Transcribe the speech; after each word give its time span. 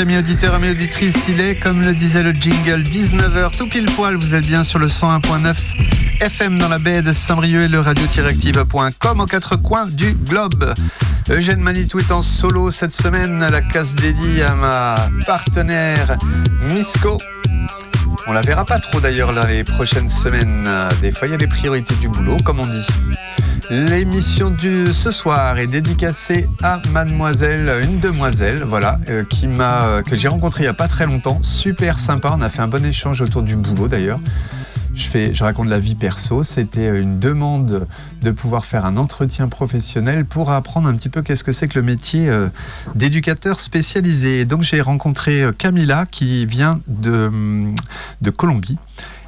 Amis 0.00 0.16
auditeurs, 0.16 0.54
amis 0.54 0.70
auditrices, 0.70 1.28
il 1.28 1.42
est 1.42 1.56
comme 1.56 1.82
le 1.82 1.92
disait 1.92 2.22
le 2.22 2.32
jingle 2.32 2.82
19h 2.84 3.54
tout 3.54 3.66
pile 3.66 3.84
poil, 3.84 4.16
vous 4.16 4.34
êtes 4.34 4.46
bien 4.46 4.64
sur 4.64 4.78
le 4.78 4.86
101.9 4.86 5.54
FM 6.20 6.58
dans 6.58 6.70
la 6.70 6.78
baie 6.78 7.02
de 7.02 7.12
Saint-Brieuc 7.12 7.64
et 7.64 7.68
le 7.68 7.80
radio-active.com 7.80 9.20
aux 9.20 9.26
quatre 9.26 9.56
coins 9.56 9.86
du 9.86 10.14
globe. 10.14 10.72
Eugène 11.28 11.60
Manitou 11.60 11.98
est 11.98 12.12
en 12.12 12.22
solo 12.22 12.70
cette 12.70 12.94
semaine, 12.94 13.46
la 13.46 13.60
casse 13.60 13.94
dédiée 13.94 14.42
à 14.42 14.54
ma 14.54 14.94
partenaire 15.26 16.16
Misco. 16.62 17.18
On 18.26 18.32
la 18.32 18.40
verra 18.40 18.64
pas 18.64 18.78
trop 18.78 19.00
d'ailleurs 19.00 19.34
dans 19.34 19.46
les 19.46 19.64
prochaines 19.64 20.08
semaines. 20.08 20.66
Des 21.02 21.12
fois 21.12 21.28
il 21.28 21.32
y 21.32 21.34
a 21.34 21.38
les 21.38 21.46
priorités 21.46 21.94
du 21.96 22.08
boulot 22.08 22.38
comme 22.42 22.60
on 22.60 22.66
dit. 22.66 22.86
L'émission 23.70 24.50
de 24.50 24.90
ce 24.90 25.12
soir 25.12 25.56
est 25.60 25.68
dédicacée 25.68 26.48
à 26.60 26.82
mademoiselle, 26.90 27.70
une 27.84 28.00
demoiselle, 28.00 28.64
voilà, 28.66 28.98
euh, 29.08 29.22
qui 29.22 29.46
m'a, 29.46 29.84
euh, 29.84 30.02
que 30.02 30.16
j'ai 30.16 30.26
rencontrée 30.26 30.64
il 30.64 30.66
n'y 30.66 30.70
a 30.70 30.74
pas 30.74 30.88
très 30.88 31.06
longtemps. 31.06 31.38
Super 31.42 32.00
sympa, 32.00 32.34
on 32.36 32.40
a 32.40 32.48
fait 32.48 32.62
un 32.62 32.66
bon 32.66 32.84
échange 32.84 33.20
autour 33.20 33.42
du 33.42 33.54
boulot 33.54 33.86
d'ailleurs. 33.86 34.18
Je, 34.92 35.44
raconte 35.44 35.68
la 35.68 35.78
vie 35.78 35.94
perso. 35.94 36.42
C'était 36.42 36.88
euh, 36.88 37.00
une 37.00 37.20
demande 37.20 37.86
de 38.22 38.30
pouvoir 38.32 38.66
faire 38.66 38.84
un 38.84 38.96
entretien 38.96 39.46
professionnel 39.46 40.24
pour 40.24 40.50
apprendre 40.50 40.88
un 40.88 40.94
petit 40.94 41.08
peu 41.08 41.22
qu'est-ce 41.22 41.44
que 41.44 41.52
c'est 41.52 41.68
que 41.68 41.78
le 41.78 41.84
métier 41.84 42.28
d'éducateur 42.96 43.60
spécialisé. 43.60 44.46
donc 44.46 44.62
j'ai 44.62 44.80
rencontré 44.80 45.44
Camilla 45.56 46.06
qui 46.10 46.44
vient 46.44 46.80
de, 46.88 47.30
de 48.20 48.30
Colombie. 48.30 48.78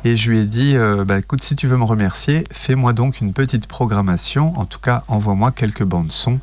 Et 0.04 0.16
je 0.16 0.30
lui 0.30 0.40
ai 0.40 0.46
dit, 0.46 0.76
euh, 0.76 1.04
bah, 1.04 1.18
écoute, 1.18 1.42
si 1.42 1.54
tu 1.54 1.68
veux 1.68 1.76
me 1.76 1.84
remercier, 1.84 2.44
fais-moi 2.50 2.92
donc 2.92 3.20
une 3.20 3.32
petite 3.32 3.68
programmation. 3.68 4.52
En 4.58 4.64
tout 4.64 4.80
cas, 4.80 5.04
envoie-moi 5.06 5.52
quelques 5.52 5.84
bandes 5.84 6.10
son 6.10 6.40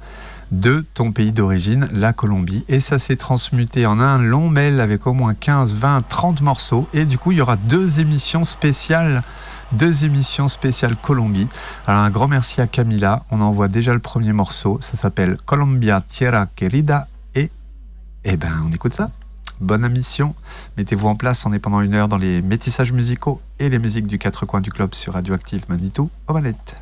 de 0.51 0.83
ton 0.93 1.11
pays 1.11 1.31
d'origine, 1.31 1.87
la 1.91 2.13
Colombie. 2.13 2.63
Et 2.67 2.79
ça 2.79 2.99
s'est 2.99 3.15
transmuté 3.15 3.85
en 3.85 3.99
un 3.99 4.17
long 4.17 4.49
mail 4.49 4.79
avec 4.79 5.05
au 5.07 5.13
moins 5.13 5.33
15, 5.33 5.75
20, 5.75 6.07
30 6.07 6.41
morceaux. 6.41 6.87
Et 6.93 7.05
du 7.05 7.17
coup, 7.17 7.31
il 7.31 7.37
y 7.37 7.41
aura 7.41 7.55
deux 7.55 7.99
émissions 7.99 8.43
spéciales. 8.43 9.23
Deux 9.71 10.05
émissions 10.05 10.47
spéciales 10.47 10.95
Colombie. 10.95 11.47
Alors 11.85 12.01
un 12.01 12.09
grand 12.09 12.27
merci 12.27 12.61
à 12.61 12.65
Camila. 12.65 13.23
On 13.29 13.39
envoie 13.41 13.67
déjà 13.67 13.93
le 13.93 13.99
premier 13.99 14.33
morceau. 14.33 14.79
Ça 14.81 14.97
s'appelle 14.97 15.37
Colombia 15.45 16.01
Tierra 16.01 16.47
Querida. 16.47 17.07
Et, 17.35 17.51
eh 18.23 18.35
ben, 18.35 18.51
on 18.65 18.71
écoute 18.71 18.93
ça 18.93 19.11
bonne 19.59 19.85
émission. 19.85 20.35
Mettez-vous 20.77 21.07
en 21.07 21.15
place, 21.15 21.45
on 21.45 21.53
est 21.53 21.59
pendant 21.59 21.81
une 21.81 21.93
heure 21.93 22.07
dans 22.07 22.17
les 22.17 22.41
métissages 22.41 22.91
musicaux 22.91 23.41
et 23.59 23.69
les 23.69 23.79
musiques 23.79 24.07
du 24.07 24.17
quatre 24.17 24.45
coins 24.45 24.61
du 24.61 24.71
club 24.71 24.93
sur 24.93 25.13
Radioactive 25.13 25.65
Manitou 25.69 26.09
au 26.27 26.33
manette. 26.33 26.75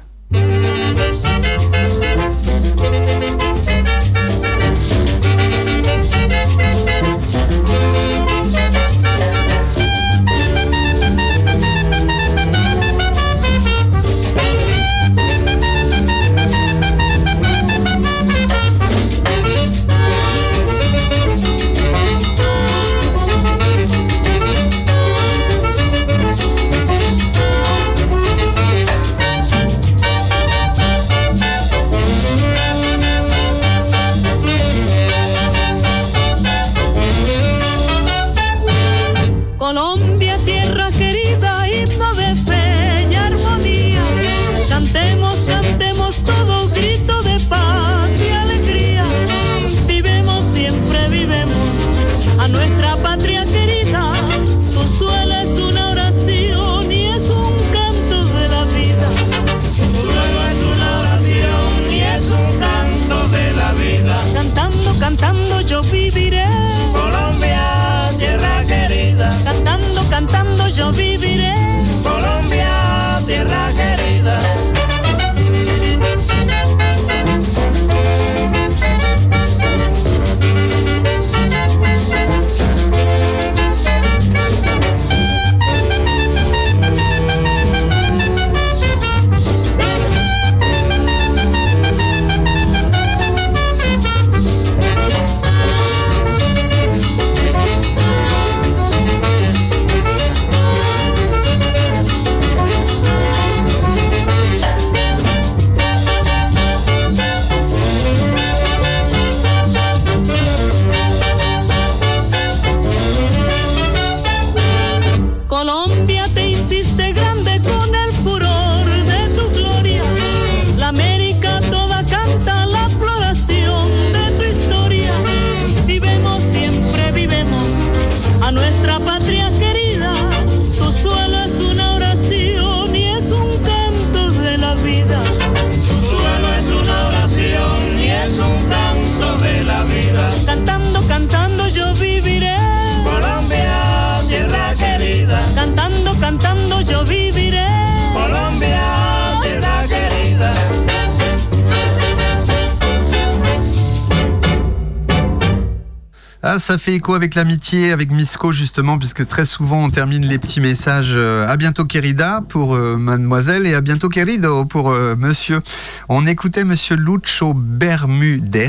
Ça 156.68 156.78
fait 156.78 156.96
écho 156.96 157.14
avec 157.14 157.36
l'amitié, 157.36 157.94
avec 157.94 158.12
Misco 158.12 158.52
justement, 158.52 158.98
puisque 158.98 159.26
très 159.26 159.46
souvent 159.46 159.86
on 159.86 159.90
termine 159.90 160.26
les 160.26 160.38
petits 160.38 160.60
messages 160.60 161.14
euh, 161.16 161.48
à 161.48 161.56
bientôt 161.56 161.86
querida 161.86 162.42
pour 162.50 162.76
euh, 162.76 162.98
mademoiselle 162.98 163.66
et 163.66 163.74
à 163.74 163.80
bientôt 163.80 164.10
querido 164.10 164.66
pour 164.66 164.90
euh, 164.90 165.16
monsieur. 165.16 165.62
On 166.10 166.28
écoutait 166.28 166.66
monsieur 166.66 166.98
Lucho 166.98 167.54
Bermudez. 167.54 168.68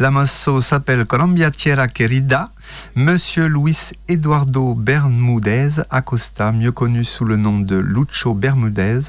La 0.00 0.10
mosso 0.10 0.60
s'appelle 0.60 1.04
Colombia 1.04 1.52
Tierra 1.52 1.86
Querida. 1.86 2.50
Monsieur 2.96 3.46
Luis 3.46 3.92
Eduardo 4.08 4.74
Bermudez 4.74 5.82
Acosta, 5.88 6.50
mieux 6.50 6.72
connu 6.72 7.04
sous 7.04 7.24
le 7.24 7.36
nom 7.36 7.60
de 7.60 7.76
Lucho 7.76 8.34
Bermudez, 8.34 9.06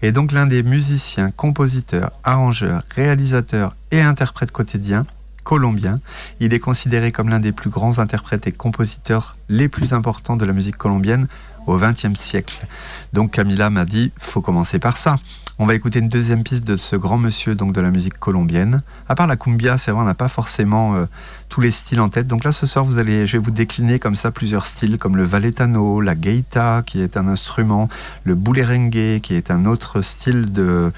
est 0.00 0.12
donc 0.12 0.30
l'un 0.30 0.46
des 0.46 0.62
musiciens, 0.62 1.32
compositeurs, 1.32 2.12
arrangeurs, 2.22 2.84
réalisateurs 2.94 3.74
et 3.90 4.00
interprètes 4.00 4.52
quotidiens 4.52 5.06
colombien. 5.44 6.00
Il 6.40 6.52
est 6.52 6.58
considéré 6.58 7.12
comme 7.12 7.28
l'un 7.28 7.40
des 7.40 7.52
plus 7.52 7.70
grands 7.70 7.98
interprètes 7.98 8.46
et 8.46 8.52
compositeurs 8.52 9.36
les 9.48 9.68
plus 9.68 9.92
importants 9.92 10.36
de 10.36 10.44
la 10.44 10.52
musique 10.52 10.76
colombienne 10.76 11.28
au 11.66 11.78
XXe 11.78 12.18
siècle. 12.18 12.66
Donc 13.12 13.32
Camila 13.32 13.70
m'a 13.70 13.84
dit, 13.84 14.12
faut 14.18 14.40
commencer 14.40 14.78
par 14.78 14.96
ça. 14.96 15.16
On 15.60 15.66
va 15.66 15.76
écouter 15.76 16.00
une 16.00 16.08
deuxième 16.08 16.42
piste 16.42 16.64
de 16.64 16.74
ce 16.74 16.96
grand 16.96 17.16
monsieur 17.16 17.54
donc 17.54 17.72
de 17.72 17.80
la 17.80 17.92
musique 17.92 18.18
colombienne. 18.18 18.82
À 19.08 19.14
part 19.14 19.28
la 19.28 19.36
cumbia, 19.36 19.78
c'est 19.78 19.92
vrai, 19.92 20.02
on 20.02 20.04
n'a 20.04 20.14
pas 20.14 20.26
forcément 20.26 20.96
euh, 20.96 21.04
tous 21.48 21.60
les 21.60 21.70
styles 21.70 22.00
en 22.00 22.08
tête. 22.08 22.26
Donc 22.26 22.42
là, 22.42 22.50
ce 22.50 22.66
soir, 22.66 22.84
vous 22.84 22.98
allez, 22.98 23.28
je 23.28 23.36
vais 23.36 23.44
vous 23.44 23.52
décliner 23.52 24.00
comme 24.00 24.16
ça 24.16 24.32
plusieurs 24.32 24.66
styles, 24.66 24.98
comme 24.98 25.16
le 25.16 25.22
valetano, 25.22 26.00
la 26.00 26.16
gaita, 26.16 26.82
qui 26.84 27.00
est 27.00 27.16
un 27.16 27.28
instrument, 27.28 27.88
le 28.24 28.34
boulerengue, 28.34 29.20
qui 29.20 29.34
est 29.34 29.52
un 29.52 29.64
autre 29.64 30.00
style 30.00 30.52
de 30.52 30.92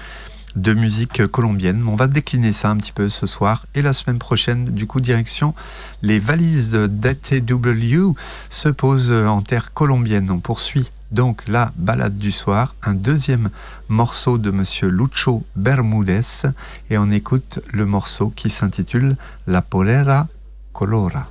de 0.57 0.73
musique 0.73 1.25
colombienne. 1.27 1.83
On 1.87 1.95
va 1.95 2.07
décliner 2.07 2.51
ça 2.51 2.69
un 2.69 2.77
petit 2.77 2.91
peu 2.91 3.09
ce 3.09 3.27
soir 3.27 3.65
et 3.75 3.81
la 3.81 3.93
semaine 3.93 4.19
prochaine, 4.19 4.65
du 4.65 4.87
coup, 4.87 4.99
direction 4.99 5.53
les 6.01 6.19
valises 6.19 6.71
de 6.71 6.87
DTW 6.87 8.13
se 8.49 8.69
posent 8.69 9.11
en 9.11 9.41
terre 9.41 9.73
colombienne. 9.73 10.29
On 10.31 10.39
poursuit 10.39 10.89
donc 11.11 11.47
la 11.47 11.71
balade 11.77 12.17
du 12.17 12.31
soir, 12.31 12.75
un 12.83 12.93
deuxième 12.93 13.49
morceau 13.87 14.37
de 14.37 14.51
monsieur 14.51 14.89
Lucho 14.89 15.45
Bermudez 15.55 16.47
et 16.89 16.97
on 16.97 17.11
écoute 17.11 17.59
le 17.71 17.85
morceau 17.85 18.29
qui 18.35 18.49
s'intitule 18.49 19.15
La 19.45 19.61
Polera 19.61 20.27
Colora. 20.73 21.27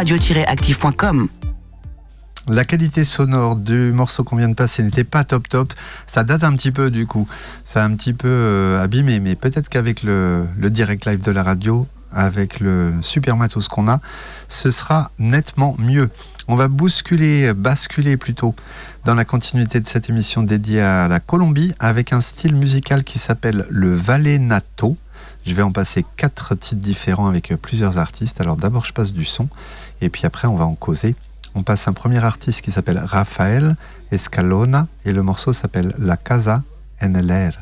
radio-active.com. 0.00 1.28
La 2.48 2.64
qualité 2.64 3.04
sonore 3.04 3.54
du 3.54 3.92
morceau 3.92 4.24
qu'on 4.24 4.36
vient 4.36 4.48
de 4.48 4.54
passer 4.54 4.82
n'était 4.82 5.04
pas 5.04 5.24
top 5.24 5.46
top. 5.46 5.74
Ça 6.06 6.24
date 6.24 6.42
un 6.42 6.56
petit 6.56 6.72
peu 6.72 6.90
du 6.90 7.06
coup. 7.06 7.28
Ça 7.64 7.82
a 7.82 7.86
un 7.86 7.94
petit 7.96 8.14
peu 8.14 8.26
euh, 8.26 8.82
abîmé, 8.82 9.20
mais 9.20 9.34
peut-être 9.34 9.68
qu'avec 9.68 10.02
le, 10.02 10.46
direct 10.58 11.04
live 11.04 11.20
de 11.20 11.30
la 11.30 11.42
radio, 11.42 11.86
avec 12.14 12.60
le 12.60 12.94
super 13.02 13.36
matos 13.36 13.68
qu'on 13.68 13.88
a, 13.88 14.00
ce 14.48 14.70
sera 14.70 15.10
nettement 15.18 15.76
mieux. 15.78 16.08
On 16.48 16.56
va 16.56 16.68
bousculer, 16.68 17.52
basculer 17.52 18.16
plutôt 18.16 18.54
dans 19.04 19.14
la 19.14 19.26
continuité 19.26 19.80
de 19.80 19.86
cette 19.86 20.08
émission 20.08 20.42
dédiée 20.42 20.80
à 20.80 21.08
la 21.08 21.20
Colombie 21.20 21.74
avec 21.78 22.14
un 22.14 22.22
style 22.22 22.54
musical 22.54 23.04
qui 23.04 23.18
s'appelle 23.18 23.66
le 23.68 23.94
Valenato. 23.94 24.96
Je 25.46 25.54
vais 25.54 25.62
en 25.62 25.72
passer 25.72 26.04
quatre 26.16 26.54
titres 26.54 26.80
différents 26.80 27.26
avec 27.26 27.54
plusieurs 27.62 27.96
artistes. 27.98 28.40
Alors 28.40 28.56
d'abord 28.56 28.84
je 28.84 28.92
passe 28.92 29.12
du 29.12 29.24
son 29.24 29.48
et 30.00 30.08
puis 30.08 30.26
après, 30.26 30.48
on 30.48 30.56
va 30.56 30.64
en 30.64 30.74
causer. 30.74 31.14
On 31.54 31.62
passe 31.62 31.88
un 31.88 31.92
premier 31.92 32.24
artiste 32.24 32.62
qui 32.62 32.70
s'appelle 32.70 32.98
Rafael 32.98 33.76
Escalona 34.12 34.86
et 35.04 35.12
le 35.12 35.22
morceau 35.22 35.52
s'appelle 35.52 35.94
La 35.98 36.16
Casa 36.16 36.62
en. 37.00 37.60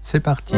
C'est 0.00 0.20
parti, 0.20 0.54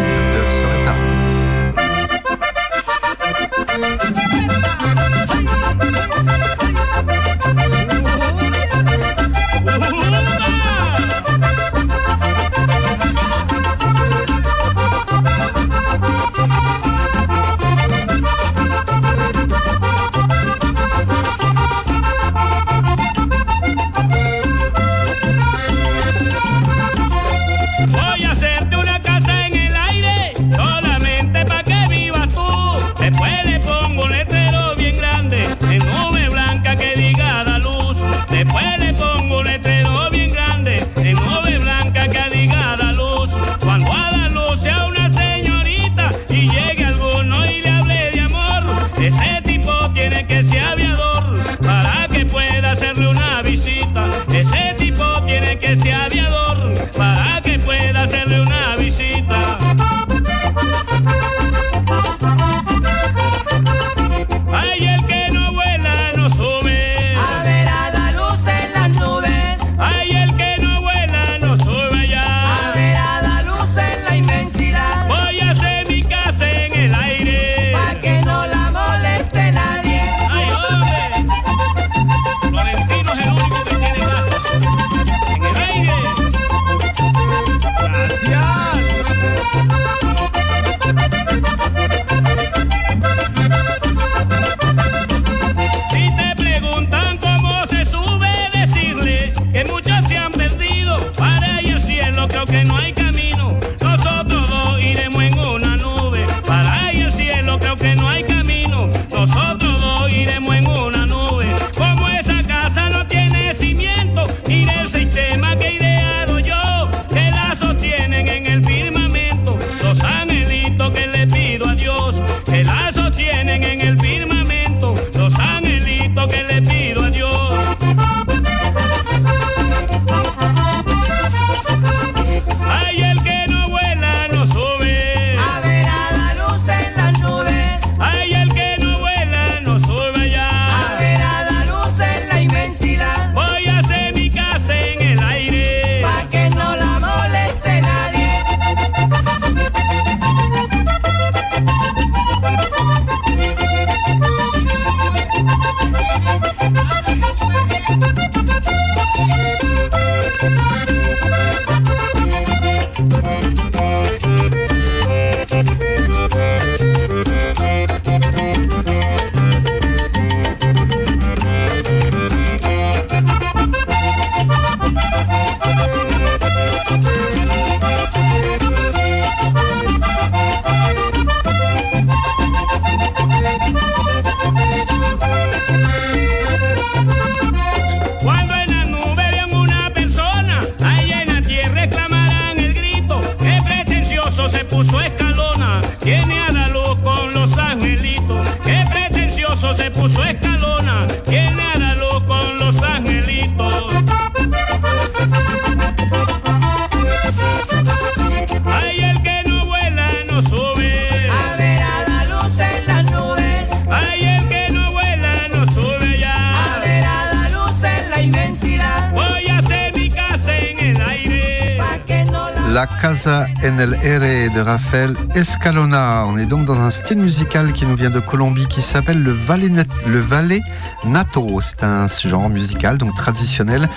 Casa 223.00 223.47
en 223.64 223.78
el 223.78 223.95
Aire 224.02 224.50
de 224.50 224.61
Rafael 224.61 225.16
Escalona. 225.35 226.26
On 226.26 226.37
est 226.37 226.45
donc 226.45 226.66
dans 226.66 226.80
un 226.83 226.90
style 226.90 227.19
musical 227.19 227.73
qui 227.73 227.87
nous 227.87 227.97
vient 227.97 228.11
de 228.11 228.21
Colombie 228.21 228.66
qui 228.66 228.83
s'appelle 228.83 229.23
le 229.23 229.30
Valle, 229.30 229.87
le 230.07 230.19
Valle 230.19 230.61
Nato. 231.07 231.61
C'est 231.62 231.83
un 231.83 232.07
genre 232.09 232.50
musical 232.50 232.99
donc 232.99 233.14
traditionnel, 233.14 233.88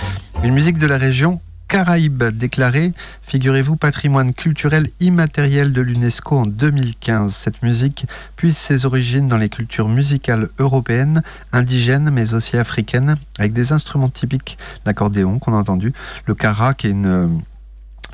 une 0.44 0.54
musique 0.54 0.78
de 0.78 0.88
la 0.88 0.98
région 0.98 1.42
Caraïbes 1.68 2.24
déclarée, 2.24 2.94
figurez-vous, 3.24 3.76
patrimoine 3.76 4.34
culturel 4.34 4.90
immatériel 5.02 5.74
de 5.74 5.82
l'UNESCO 5.82 6.38
en 6.38 6.46
2015. 6.46 7.34
Cette 7.34 7.62
musique 7.62 8.06
puise 8.38 8.56
ses 8.56 8.86
origines 8.86 9.28
dans 9.28 9.38
les 9.38 9.50
cultures 9.50 9.90
musicales 9.90 10.50
européennes, 10.60 11.24
indigènes, 11.52 12.10
mais 12.10 12.34
aussi 12.34 12.58
africaines, 12.58 13.16
avec 13.38 13.52
des 13.54 13.74
instruments 13.74 14.10
typiques, 14.10 14.58
l'accordéon 14.86 15.40
qu'on 15.40 15.54
a 15.54 15.58
entendu, 15.58 15.94
le 16.26 16.36
kara 16.36 16.74
qui 16.74 16.88
est 16.88 16.92
une, 16.92 17.42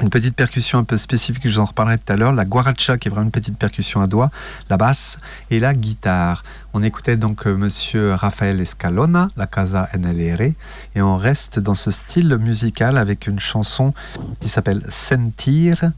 une 0.02 0.10
petite 0.10 0.36
percussion 0.36 0.80
un 0.80 0.84
peu 0.84 0.98
spécifique, 0.98 1.44
je 1.46 1.56
vous 1.56 1.60
en 1.60 1.66
reparlerai 1.66 1.98
tout 1.98 2.14
à 2.14 2.16
l'heure, 2.16 2.34
la 2.34 2.46
guaracha 2.46 2.98
qui 2.98 3.08
est 3.08 3.12
vraiment 3.12 3.26
une 3.26 3.32
petite 3.32 3.58
percussion 3.58 4.02
à 4.02 4.08
doigts, 4.08 4.32
la 4.70 4.78
basse 4.78 5.20
et 5.50 5.60
la 5.60 5.74
guitare. 5.74 6.44
On 6.74 6.84
écoutait 6.84 7.18
donc 7.18 7.46
euh, 7.48 7.56
monsieur 7.56 8.14
Rafael 8.14 8.60
Escalona, 8.62 9.30
La 9.36 9.48
Casa 9.48 9.90
Aire, 9.94 10.42
et 10.96 11.02
on 11.02 11.18
reste 11.18 11.60
dans 11.60 11.76
ce 11.76 11.92
style 11.92 12.38
musical 12.38 12.98
avec 12.98 13.28
une 13.28 13.40
chanson 13.40 13.94
qui 14.40 14.50
s'appelle 14.50 14.84
Sentir 14.90 15.92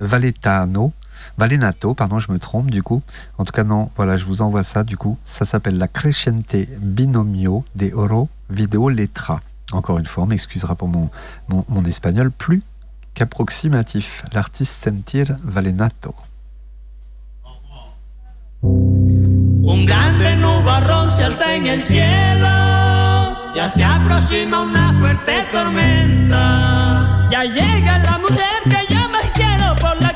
Valetano. 0.00 0.92
Valenato, 1.36 1.94
pardon, 1.94 2.18
je 2.18 2.30
me 2.30 2.38
trompe 2.38 2.70
du 2.70 2.82
coup. 2.82 3.02
En 3.38 3.44
tout 3.44 3.52
cas, 3.52 3.64
non, 3.64 3.90
voilà, 3.96 4.16
je 4.16 4.24
vous 4.24 4.42
envoie 4.42 4.64
ça 4.64 4.84
du 4.84 4.96
coup. 4.96 5.18
Ça 5.24 5.44
s'appelle 5.44 5.78
La 5.78 5.88
Crescente 5.88 6.56
Binomio 6.80 7.64
de 7.76 7.92
Oro 7.94 8.28
Video 8.50 8.88
Letra. 8.88 9.40
Encore 9.72 9.98
une 9.98 10.06
fois, 10.06 10.24
on 10.24 10.26
m'excusera 10.26 10.74
pour 10.74 10.88
mon, 10.88 11.10
mon 11.48 11.84
espagnol 11.84 12.30
plus 12.30 12.62
qu'approximatif. 13.18 14.22
L'artiste 14.32 14.84
Sentir 14.84 15.36
Valenato. 15.42 16.14
Un 18.62 19.84
grande 19.84 20.36
nubarrón 20.36 21.10
se 21.16 21.24
alza 21.24 21.54
en 21.54 21.66
el 21.66 21.82
cielo, 21.82 23.54
ya 23.54 23.70
se 23.74 23.84
aproxima 23.84 24.60
una 24.62 24.92
fuerte 24.98 25.48
tormenta. 25.52 27.28
Ya 27.30 27.44
llega 27.44 27.98
la 27.98 28.18
mujer 28.18 28.58
que 28.64 28.94
yo 28.94 29.08
más 29.14 29.26
quiero, 29.34 29.74
por 29.76 30.00
la 30.00 30.07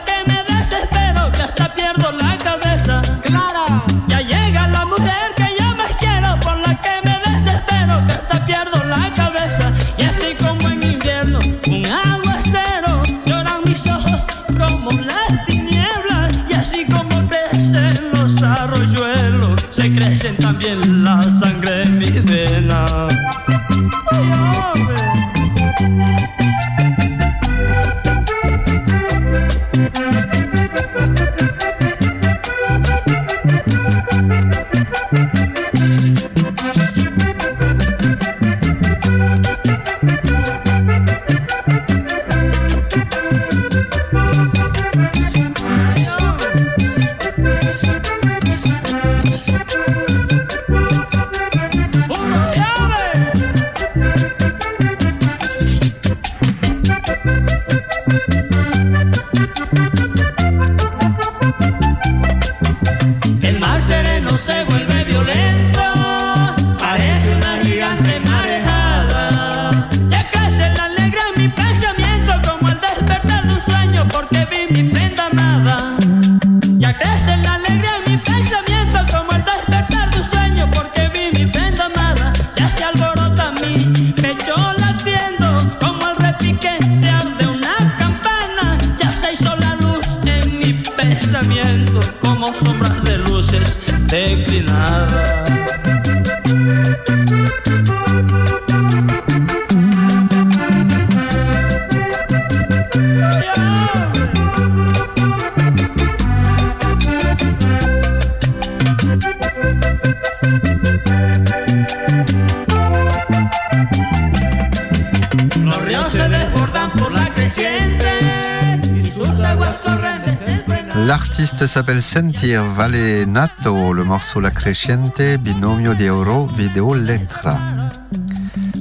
L'artiste 121.07 121.67
s'appelle 121.67 122.01
Sentir 122.01 122.63
Valenato, 122.63 123.93
le 123.93 124.05
morceau 124.05 124.39
La 124.39 124.53
Crescente 124.53 125.21
Binomio 125.41 125.95
de 125.95 126.09
Oro 126.09 126.47
Video 126.47 126.95
Letra. 126.95 127.59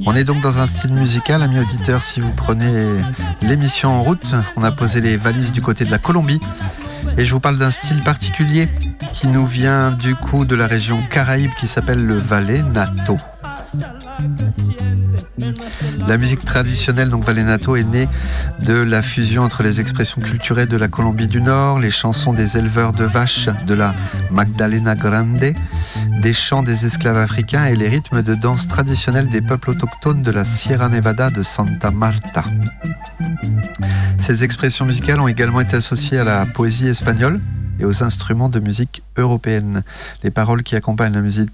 On 0.05 0.13
est 0.13 0.23
donc 0.23 0.39
dans 0.39 0.59
un 0.59 0.67
style 0.67 0.93
musical, 0.93 1.41
amis 1.41 1.57
auditeurs, 1.57 2.03
si 2.03 2.19
vous 2.21 2.29
prenez 2.29 2.85
l'émission 3.41 3.89
en 3.89 4.03
route, 4.03 4.35
on 4.55 4.63
a 4.63 4.71
posé 4.71 5.01
les 5.01 5.17
valises 5.17 5.51
du 5.51 5.61
côté 5.61 5.83
de 5.83 5.89
la 5.89 5.97
Colombie 5.97 6.39
et 7.17 7.25
je 7.25 7.33
vous 7.33 7.39
parle 7.39 7.57
d'un 7.57 7.71
style 7.71 8.03
particulier 8.03 8.69
qui 9.13 9.27
nous 9.27 9.47
vient 9.47 9.91
du 9.91 10.13
coup 10.13 10.45
de 10.45 10.55
la 10.55 10.67
région 10.67 11.01
Caraïbe 11.09 11.55
qui 11.57 11.67
s'appelle 11.67 12.05
le 12.05 12.17
Valenato. 12.17 13.17
La 16.11 16.17
musique 16.17 16.43
traditionnelle, 16.43 17.07
donc 17.07 17.23
Valenato, 17.23 17.77
est 17.77 17.85
née 17.85 18.09
de 18.59 18.73
la 18.73 19.01
fusion 19.01 19.43
entre 19.43 19.63
les 19.63 19.79
expressions 19.79 20.19
culturelles 20.19 20.67
de 20.67 20.75
la 20.75 20.89
Colombie 20.89 21.27
du 21.27 21.39
Nord, 21.39 21.79
les 21.79 21.89
chansons 21.89 22.33
des 22.33 22.57
éleveurs 22.57 22.91
de 22.91 23.05
vaches 23.05 23.47
de 23.65 23.73
la 23.73 23.95
Magdalena 24.29 24.95
Grande, 24.95 25.53
des 26.21 26.33
chants 26.33 26.63
des 26.63 26.85
esclaves 26.85 27.15
africains 27.15 27.67
et 27.67 27.77
les 27.77 27.87
rythmes 27.87 28.23
de 28.23 28.35
danse 28.35 28.67
traditionnels 28.67 29.29
des 29.29 29.39
peuples 29.39 29.69
autochtones 29.69 30.21
de 30.21 30.31
la 30.31 30.43
Sierra 30.43 30.89
Nevada 30.89 31.29
de 31.29 31.43
Santa 31.43 31.91
Marta. 31.91 32.43
Ces 34.19 34.43
expressions 34.43 34.85
musicales 34.85 35.21
ont 35.21 35.29
également 35.29 35.61
été 35.61 35.77
associées 35.77 36.19
à 36.19 36.25
la 36.25 36.45
poésie 36.45 36.89
espagnole 36.89 37.39
et 37.81 37.85
aux 37.85 38.03
instruments 38.03 38.49
de 38.49 38.59
musique 38.59 39.01
européenne. 39.17 39.83
Les 40.23 40.31
paroles 40.31 40.63
qui 40.63 40.75
accompagnent 40.75 41.13
la 41.13 41.21
musique 41.21 41.49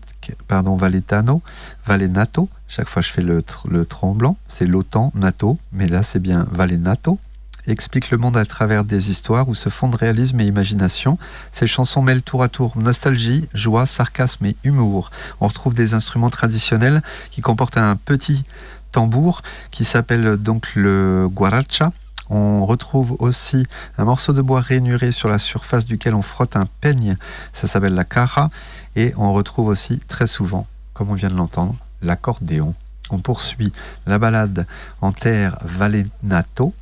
pardon, 0.47 0.75
valetano, 0.75 1.41
valenato, 1.85 2.49
chaque 2.67 2.89
fois 2.89 3.01
je 3.01 3.09
fais 3.09 3.21
le, 3.21 3.41
tr- 3.41 3.85
tremblant, 3.87 4.37
c'est 4.47 4.65
l'OTAN, 4.65 5.11
NATO, 5.15 5.57
mais 5.71 5.87
là 5.87 6.03
c'est 6.03 6.19
bien 6.19 6.45
valenato, 6.51 7.17
expliquent 7.65 8.11
le 8.11 8.17
monde 8.17 8.37
à 8.37 8.45
travers 8.45 8.83
des 8.83 9.09
histoires 9.09 9.47
où 9.47 9.55
se 9.55 9.69
fondent 9.69 9.95
réalisme 9.95 10.39
et 10.41 10.45
imagination. 10.45 11.17
Ces 11.51 11.67
chansons 11.67 12.01
mêlent 12.01 12.21
tour 12.21 12.43
à 12.43 12.49
tour 12.49 12.77
nostalgie, 12.77 13.47
joie, 13.53 13.85
sarcasme 13.85 14.45
et 14.45 14.55
humour. 14.63 15.11
On 15.39 15.47
retrouve 15.47 15.73
des 15.73 15.93
instruments 15.93 16.29
traditionnels 16.29 17.01
qui 17.31 17.41
comportent 17.41 17.77
un 17.77 17.95
petit 17.95 18.43
tambour 18.91 19.43
qui 19.71 19.85
s'appelle 19.85 20.37
donc 20.37 20.75
le 20.75 21.27
guaracha 21.29 21.91
On 22.29 22.65
retrouve 22.65 23.15
aussi 23.19 23.65
un 23.97 24.05
morceau 24.05 24.33
de 24.33 24.41
bois 24.41 24.61
rainuré 24.61 25.11
sur 25.11 25.29
la 25.29 25.39
surface 25.39 25.85
duquel 25.85 26.15
on 26.15 26.21
frotte 26.21 26.55
un 26.55 26.67
peigne. 26.81 27.17
Ça 27.53 27.67
s'appelle 27.67 27.95
la 27.95 28.03
cara. 28.03 28.49
Et 28.95 29.13
on 29.17 29.33
retrouve 29.33 29.67
aussi 29.67 29.99
très 30.07 30.27
souvent, 30.27 30.67
comme 30.93 31.09
on 31.09 31.13
vient 31.13 31.29
de 31.29 31.35
l'entendre, 31.35 31.75
l'accordéon. 32.01 32.73
On 33.09 33.19
poursuit 33.19 33.71
la 34.05 34.19
balade 34.19 34.65
en 35.01 35.11
terre 35.11 35.57
Valenato 35.63 36.73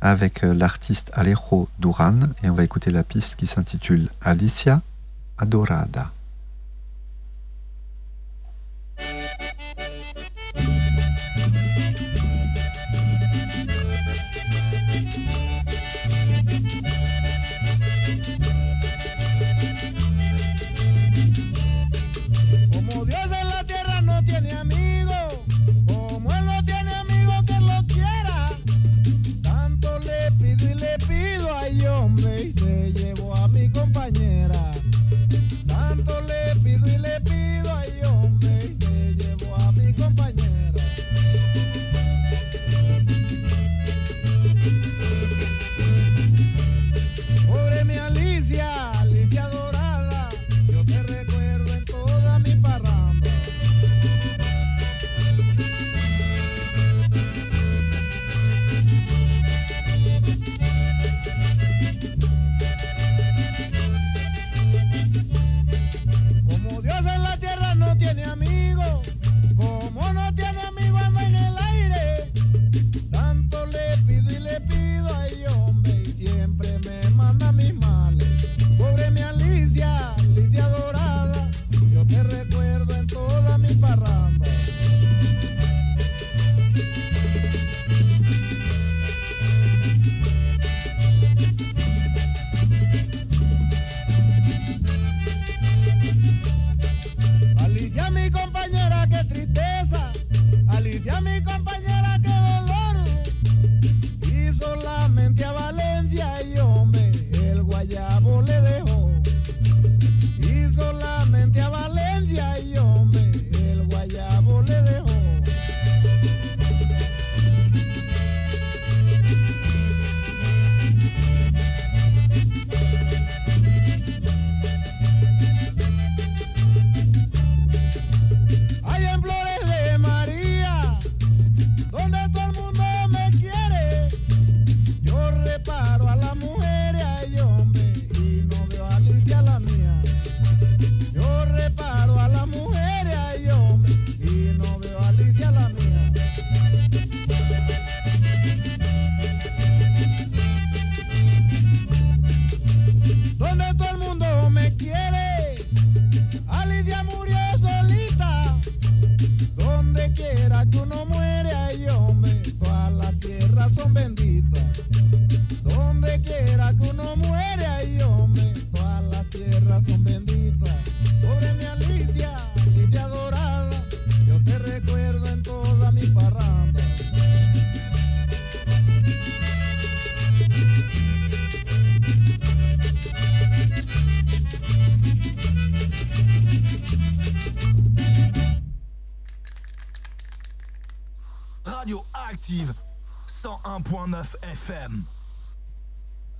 avec 0.00 0.44
euh, 0.44 0.54
l'artiste 0.54 1.10
Alejo 1.14 1.68
Duran 1.78 2.20
et 2.42 2.50
on 2.50 2.54
va 2.54 2.64
écouter 2.64 2.90
la 2.90 3.02
piste 3.02 3.36
qui 3.36 3.46
s'intitule 3.46 4.08
Alicia 4.22 4.80
Adorada. 5.38 6.10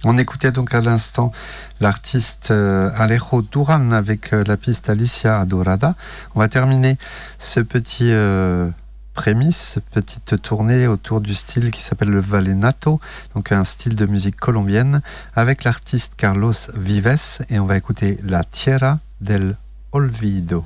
On 0.08 0.16
écoutait 0.18 0.52
donc 0.52 0.72
à 0.72 0.80
l'instant 0.80 1.32
l'artiste 1.80 2.52
euh, 2.52 2.92
Alejo 2.94 3.42
Duran 3.42 3.90
avec 3.90 4.32
euh, 4.32 4.44
la 4.46 4.56
piste 4.56 4.88
Alicia 4.88 5.40
Adorada. 5.40 5.96
On 6.36 6.38
va 6.38 6.46
terminer 6.46 6.96
ce 7.40 7.58
petit 7.58 8.12
euh, 8.12 8.70
prémisse, 9.14 9.80
petite 9.90 10.40
tournée 10.40 10.86
autour 10.86 11.20
du 11.20 11.34
style 11.34 11.72
qui 11.72 11.82
s'appelle 11.82 12.10
le 12.10 12.20
Valenato, 12.20 13.00
donc 13.34 13.50
un 13.50 13.64
style 13.64 13.96
de 13.96 14.06
musique 14.06 14.36
colombienne, 14.36 15.02
avec 15.34 15.64
l'artiste 15.64 16.14
Carlos 16.16 16.54
Vives 16.76 17.40
et 17.50 17.58
on 17.58 17.66
va 17.66 17.76
écouter 17.76 18.20
La 18.22 18.44
Tierra 18.44 19.00
del 19.20 19.56
Olvido. 19.90 20.64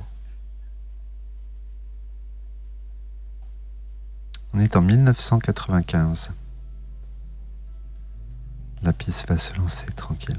On 4.53 4.59
est 4.59 4.75
en 4.75 4.81
1995 4.81 6.29
la 8.83 8.93
piste 8.93 9.27
va 9.29 9.37
se 9.37 9.55
lancer 9.57 9.85
tranquille. 9.95 10.37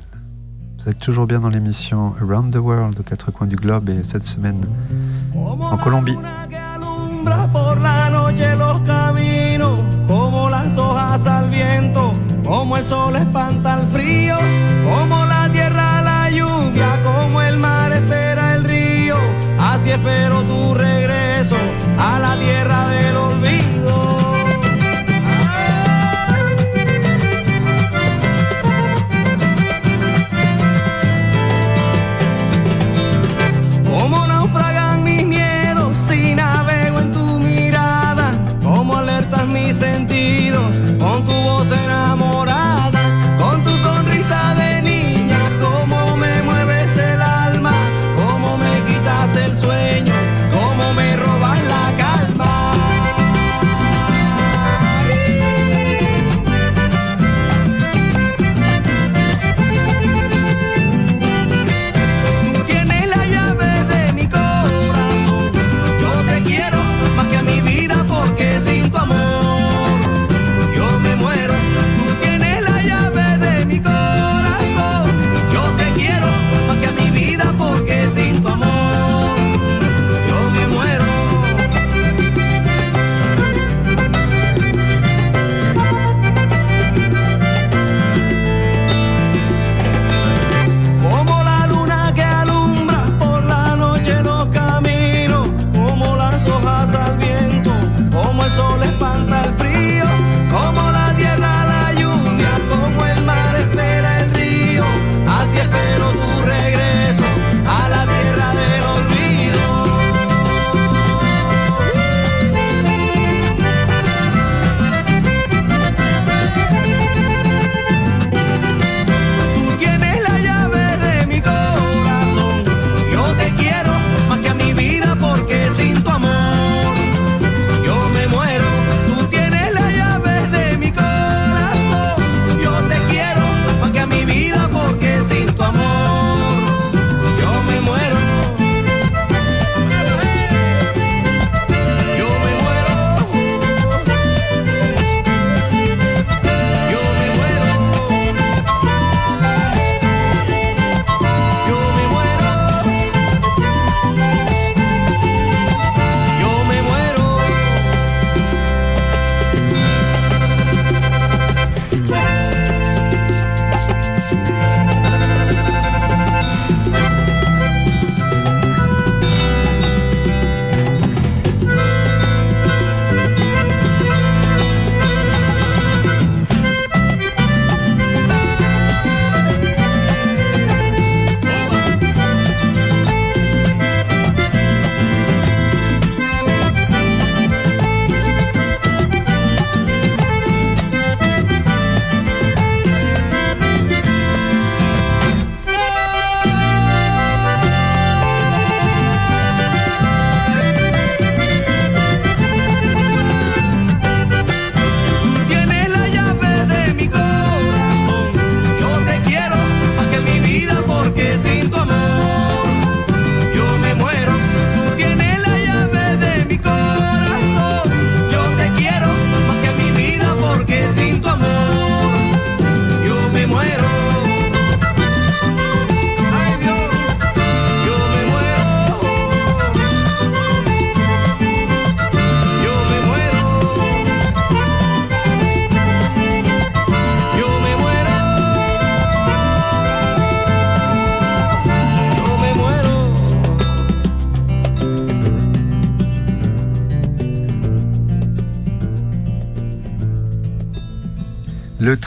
Vous 0.79 0.91
êtes 0.91 0.99
toujours 0.99 1.27
bien 1.27 1.41
dans 1.41 1.49
l'émission 1.49 2.15
Around 2.21 2.53
the 2.53 2.57
World 2.57 2.99
aux 2.99 3.03
quatre 3.03 3.31
coins 3.31 3.47
du 3.47 3.57
globe 3.57 3.89
et 3.89 4.03
cette 4.03 4.27
semaine 4.27 4.61
en 5.35 5.77
Colombie. 5.77 6.17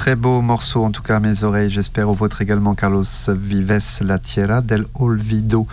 Très 0.06 0.16
beau 0.16 0.40
morceau, 0.42 0.86
en 0.86 0.92
tout 0.92 1.02
cas 1.02 1.16
à 1.16 1.20
mes 1.20 1.44
oreilles, 1.44 1.72
j'espère 1.72 2.08
au 2.12 2.14
vôtre 2.14 2.40
également, 2.44 2.76
Carlos 2.76 3.04
Vives, 3.28 3.80
La 4.02 4.20
Tierra 4.20 4.62
del 4.62 4.86
Olvido. 4.94 5.66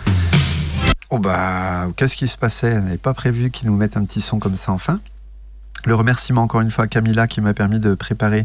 Oh 1.11 1.19
bah, 1.19 1.85
qu'est-ce 1.95 2.15
qui 2.15 2.27
se 2.27 2.35
passait? 2.35 2.75
On 2.79 2.81
n'avait 2.81 2.97
pas 2.97 3.13
prévu 3.13 3.51
qu'ils 3.51 3.67
nous 3.67 3.75
mettent 3.75 3.95
un 3.95 4.03
petit 4.05 4.21
son 4.21 4.39
comme 4.39 4.55
ça 4.55 4.71
enfin. 4.71 4.99
Le 5.85 5.93
remerciement 5.93 6.41
encore 6.41 6.61
une 6.61 6.71
fois 6.71 6.85
à 6.85 6.87
Camilla 6.87 7.27
qui 7.27 7.41
m'a 7.41 7.53
permis 7.53 7.79
de 7.79 7.93
préparer 7.93 8.43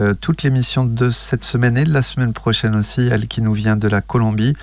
euh, 0.00 0.14
toute 0.14 0.42
l'émission 0.42 0.84
de 0.84 1.10
cette 1.10 1.44
semaine 1.44 1.78
et 1.78 1.84
de 1.84 1.92
la 1.92 2.02
semaine 2.02 2.32
prochaine 2.32 2.74
aussi, 2.74 3.02
elle 3.02 3.28
qui 3.28 3.40
nous 3.40 3.54
vient 3.54 3.76
de 3.76 3.86
la 3.86 4.00
Colombie. 4.00 4.56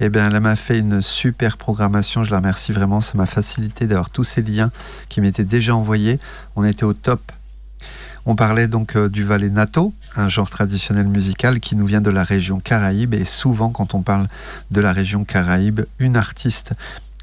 Eh 0.00 0.08
bien, 0.08 0.30
elle 0.30 0.40
m'a 0.40 0.56
fait 0.56 0.78
une 0.78 1.02
super 1.02 1.58
programmation, 1.58 2.24
je 2.24 2.30
la 2.30 2.38
remercie 2.38 2.72
vraiment, 2.72 3.02
ça 3.02 3.18
m'a 3.18 3.26
facilité 3.26 3.86
d'avoir 3.86 4.08
tous 4.08 4.24
ces 4.24 4.40
liens 4.40 4.70
qui 5.10 5.20
m'étaient 5.20 5.44
déjà 5.44 5.76
envoyés. 5.76 6.18
On 6.56 6.64
était 6.64 6.84
au 6.84 6.94
top. 6.94 7.20
On 8.26 8.36
parlait 8.36 8.68
donc 8.68 8.96
euh, 8.96 9.08
du 9.08 9.24
Nato, 9.24 9.92
un 10.16 10.28
genre 10.28 10.48
traditionnel 10.48 11.06
musical 11.06 11.60
qui 11.60 11.76
nous 11.76 11.86
vient 11.86 12.00
de 12.00 12.10
la 12.10 12.24
région 12.24 12.58
Caraïbe 12.58 13.12
et 13.12 13.24
souvent 13.24 13.68
quand 13.68 13.94
on 13.94 14.02
parle 14.02 14.28
de 14.70 14.80
la 14.80 14.92
région 14.92 15.24
Caraïbe, 15.24 15.82
une 15.98 16.16
artiste 16.16 16.72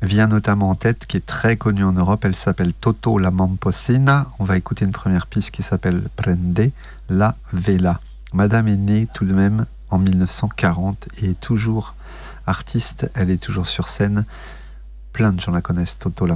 vient 0.03 0.27
notamment 0.27 0.69
en 0.69 0.75
tête, 0.75 1.05
qui 1.07 1.17
est 1.17 1.25
très 1.25 1.57
connue 1.57 1.83
en 1.83 1.93
Europe. 1.93 2.25
Elle 2.25 2.35
s'appelle 2.35 2.73
Toto 2.73 3.17
la 3.17 3.31
Mamposina. 3.31 4.27
On 4.39 4.43
va 4.43 4.57
écouter 4.57 4.85
une 4.85 4.91
première 4.91 5.27
piste 5.27 5.51
qui 5.51 5.63
s'appelle 5.63 6.03
Prende 6.15 6.71
la 7.09 7.35
Vela. 7.53 7.99
Madame 8.33 8.67
est 8.67 8.77
née 8.77 9.07
tout 9.13 9.25
de 9.25 9.33
même 9.33 9.65
en 9.89 9.97
1940 9.99 11.09
et 11.21 11.31
est 11.31 11.39
toujours 11.39 11.95
artiste. 12.47 13.11
Elle 13.13 13.29
est 13.29 13.41
toujours 13.41 13.67
sur 13.67 13.87
scène. 13.87 14.25
Plein 15.13 15.34
de 15.34 15.39
gens 15.41 15.52
la 15.52 15.62
connaissent. 15.62 15.97
Toto 16.00 16.26
la 16.26 16.36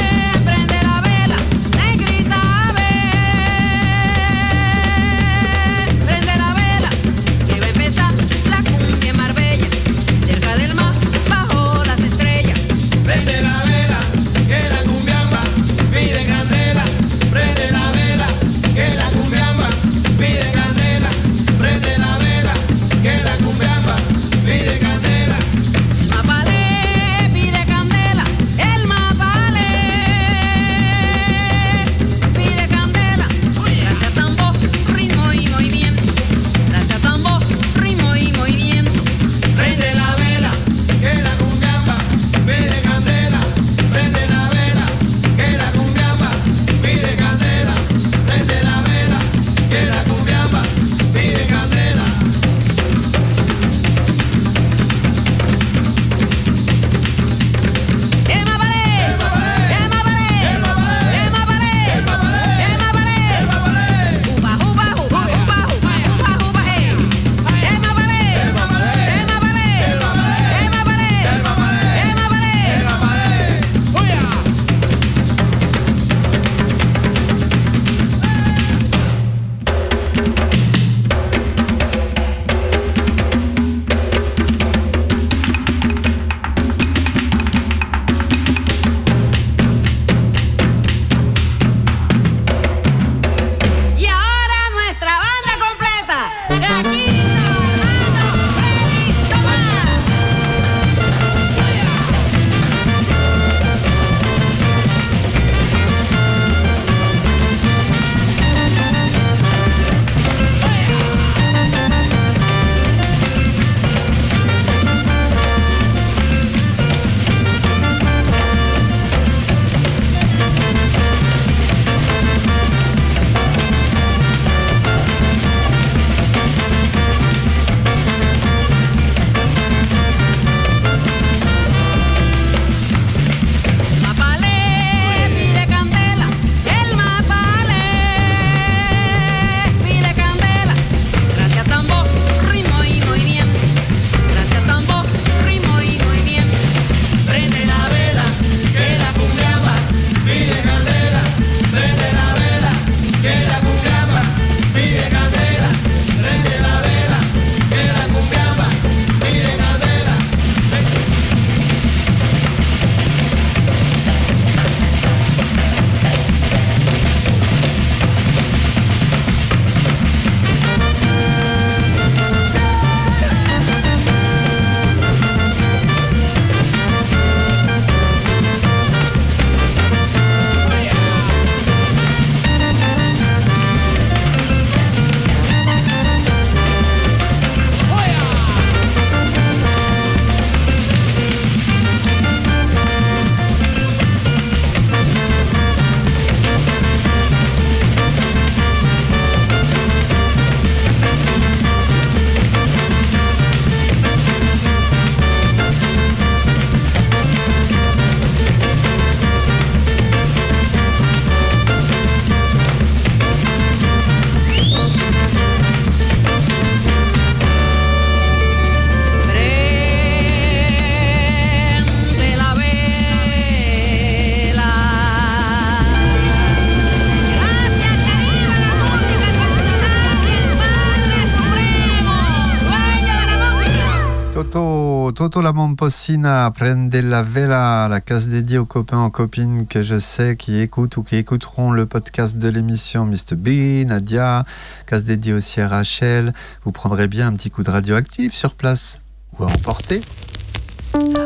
la 235.43 235.51
Momposina, 235.51 236.49
Prende 236.51 236.95
la 236.95 237.21
Vela, 237.21 237.87
la 237.89 237.99
case 237.99 238.29
dédiée 238.29 238.57
aux 238.57 238.65
copains, 238.65 239.03
aux 239.03 239.09
copines 239.09 239.67
que 239.67 239.81
je 239.81 239.99
sais 239.99 240.37
qui 240.37 240.59
écoutent 240.59 240.95
ou 240.95 241.03
qui 241.03 241.17
écouteront 241.17 241.71
le 241.71 241.85
podcast 241.85 242.37
de 242.37 242.47
l'émission 242.47 243.05
Mr. 243.05 243.35
B, 243.35 243.85
Nadia, 243.85 244.45
case 244.87 245.03
dédiée 245.03 245.33
aussi 245.33 245.59
à 245.59 245.67
Rachel. 245.67 246.33
Vous 246.63 246.71
prendrez 246.71 247.07
bien 247.09 247.27
un 247.27 247.33
petit 247.33 247.51
coup 247.51 247.61
de 247.61 247.69
radioactif 247.69 248.33
sur 248.33 248.53
place 248.53 248.99
ou 249.37 249.43
à 249.43 249.47
emporter. 249.47 249.99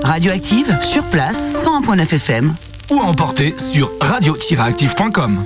Radioactive, 0.04 0.80
sur 0.82 1.04
place, 1.04 1.64
101.9 1.64 2.16
FM. 2.16 2.56
ou 2.90 3.00
à 3.00 3.04
emporter 3.04 3.54
sur 3.58 3.92
radio-active.com. 4.02 5.44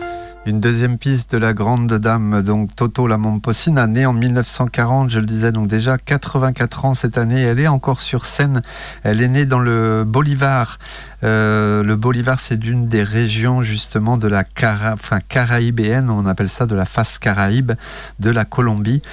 Une 0.47 0.60
deuxième 0.60 0.97
piste 0.97 1.34
de 1.34 1.38
la 1.38 1.54
grande 1.54 1.93
dame, 1.93 2.41
donc 2.41 2.75
Toto 2.75 3.06
la 3.06 3.19
Momposina, 3.19 3.86
née 3.86 4.08
en 4.08 4.13
1940, 4.13 5.12
je 5.12 5.19
le 5.19 5.27
disais, 5.27 5.51
donc 5.51 5.67
déjà 5.67 5.99
84 5.99 6.86
ans 6.86 6.93
cette 6.95 7.19
année. 7.19 7.41
Elle 7.41 7.60
est 7.60 7.67
encore 7.67 7.99
sur 7.99 8.25
scène. 8.25 8.63
Elle 9.04 9.21
est 9.21 9.27
née 9.27 9.45
dans 9.45 9.60
le 9.60 10.04
Bolivar. 10.04 10.80
Euh, 11.23 11.84
le 11.84 11.95
Bolivar, 11.95 12.39
c'est 12.39 12.58
d'une 12.58 12.88
des 12.88 13.04
régions 13.04 13.62
justement 13.62 14.17
de 14.17 14.27
la 14.27 14.43
Cara, 14.43 14.93
enfin, 14.93 15.19
caraïbéenne, 15.19 16.10
on 16.10 16.25
appelle 16.25 16.49
ça 16.49 16.65
de 16.65 16.73
la 16.73 16.86
face 16.86 17.19
caraïbe 17.19 17.73
de 18.19 18.32
la 18.32 18.43
Colombie. 18.43 19.04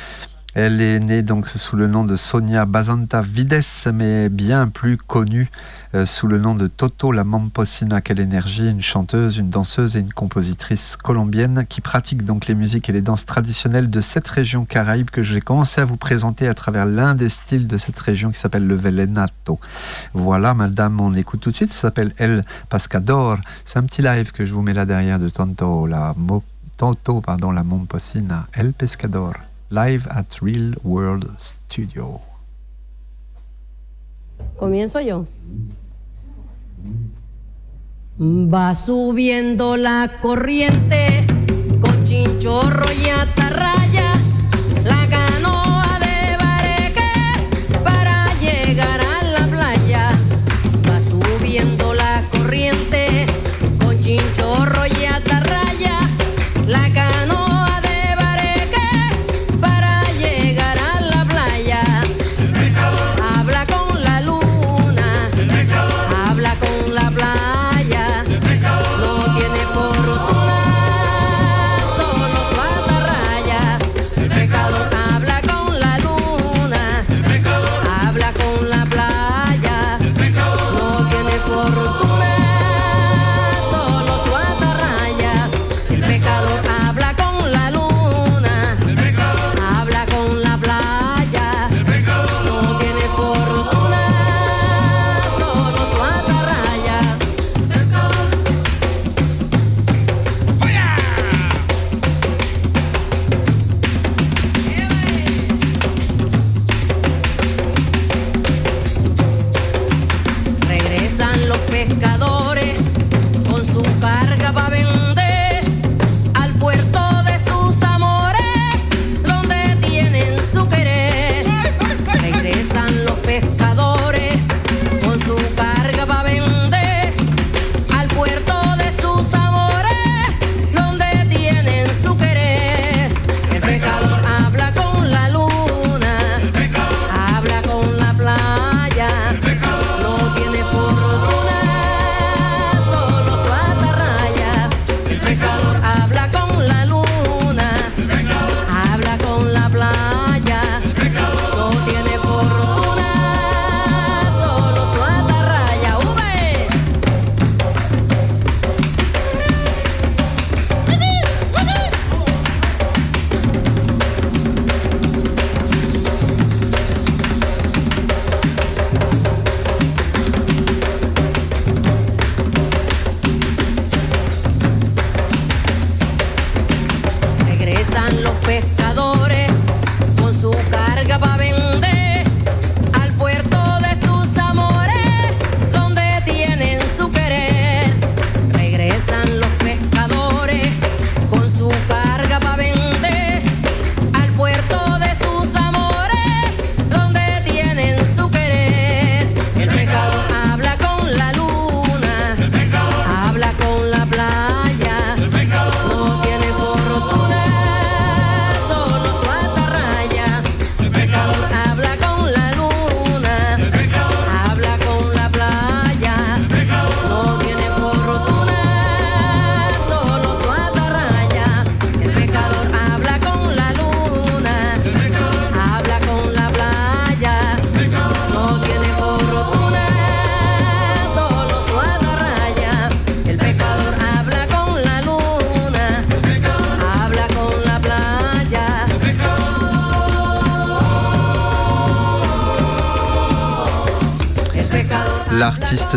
Elle 0.55 0.81
est 0.81 0.99
née 0.99 1.21
donc 1.21 1.47
sous 1.47 1.77
le 1.77 1.89
nom 1.89 2.05
de 2.05 2.17
Sonia 2.17 2.65
Bazanta 2.65 3.21
Vides, 3.21 3.61
mais 3.93 4.31
bien 4.31 4.67
plus 4.67 4.97
connue 4.97 5.51
euh, 5.95 6.05
sous 6.07 6.27
le 6.27 6.39
nom 6.39 6.55
de 6.55 6.67
Toto 6.67 7.13
la 7.13 7.25
Momposina. 7.25 8.01
Quelle 8.01 8.21
énergie, 8.21 8.69
une 8.69 8.83
chanteuse, 8.83 9.37
une 9.39 9.51
danseuse 9.51 9.97
et 9.97 10.01
une 10.01 10.13
compositrice 10.13 10.97
colombienne 10.97 11.65
qui 11.69 11.81
pratique 11.81 12.25
donc 12.25 12.47
les 12.47 12.55
musiques 12.55 12.89
et 12.89 12.93
les 12.93 13.01
danses 13.03 13.25
traditionnelles 13.27 13.91
de 13.91 14.01
cette 14.01 14.29
région 14.29 14.65
caraïbe 14.65 15.11
que 15.11 15.23
j'ai 15.23 15.41
commencé 15.41 15.81
à 15.81 15.85
vous 15.85 15.97
présenter 15.97 16.47
à 16.49 16.55
travers 16.55 16.85
l'un 16.87 17.15
des 17.15 17.29
styles 17.29 17.67
de 17.67 17.77
cette 17.79 17.99
région 17.99 18.31
qui 18.31 18.39
s'appelle 18.39 18.67
le 18.67 18.75
Velenato. 18.77 19.59
Voilà, 20.15 20.55
madame, 20.55 21.01
on 21.01 21.15
écoute 21.15 21.41
tout 21.41 21.51
de 21.51 21.57
suite. 21.57 21.73
Ça 21.73 21.83
s'appelle 21.83 22.13
El 22.19 22.45
Pascador. 22.69 23.39
C'est 23.65 23.79
un 23.79 23.85
petit 23.85 24.03
live 24.03 24.33
que 24.33 24.45
je 24.45 24.53
vous 24.53 24.63
mets 24.63 24.75
là 24.75 24.85
derrière 24.87 25.19
de 25.19 25.29
Tonto, 25.29 25.87
la 25.87 26.15
Mo- 26.17 26.45
Toto, 26.77 27.21
pardon, 27.21 27.51
la 27.51 27.63
Momposina. 27.65 28.47
El 28.53 28.73
Pescador. 28.73 29.35
Live 29.71 30.07
at 30.11 30.25
Real 30.41 30.75
World 30.85 31.29
Studio. 31.39 32.21
Comienzo 34.59 35.01
yo. 35.01 35.27
Va 38.21 38.75
subiendo 38.75 39.77
la 39.77 40.19
corriente 40.21 41.27
con 41.81 42.05
chinchorro 42.05 42.91
y 42.93 43.09
atarraya. 43.09 43.98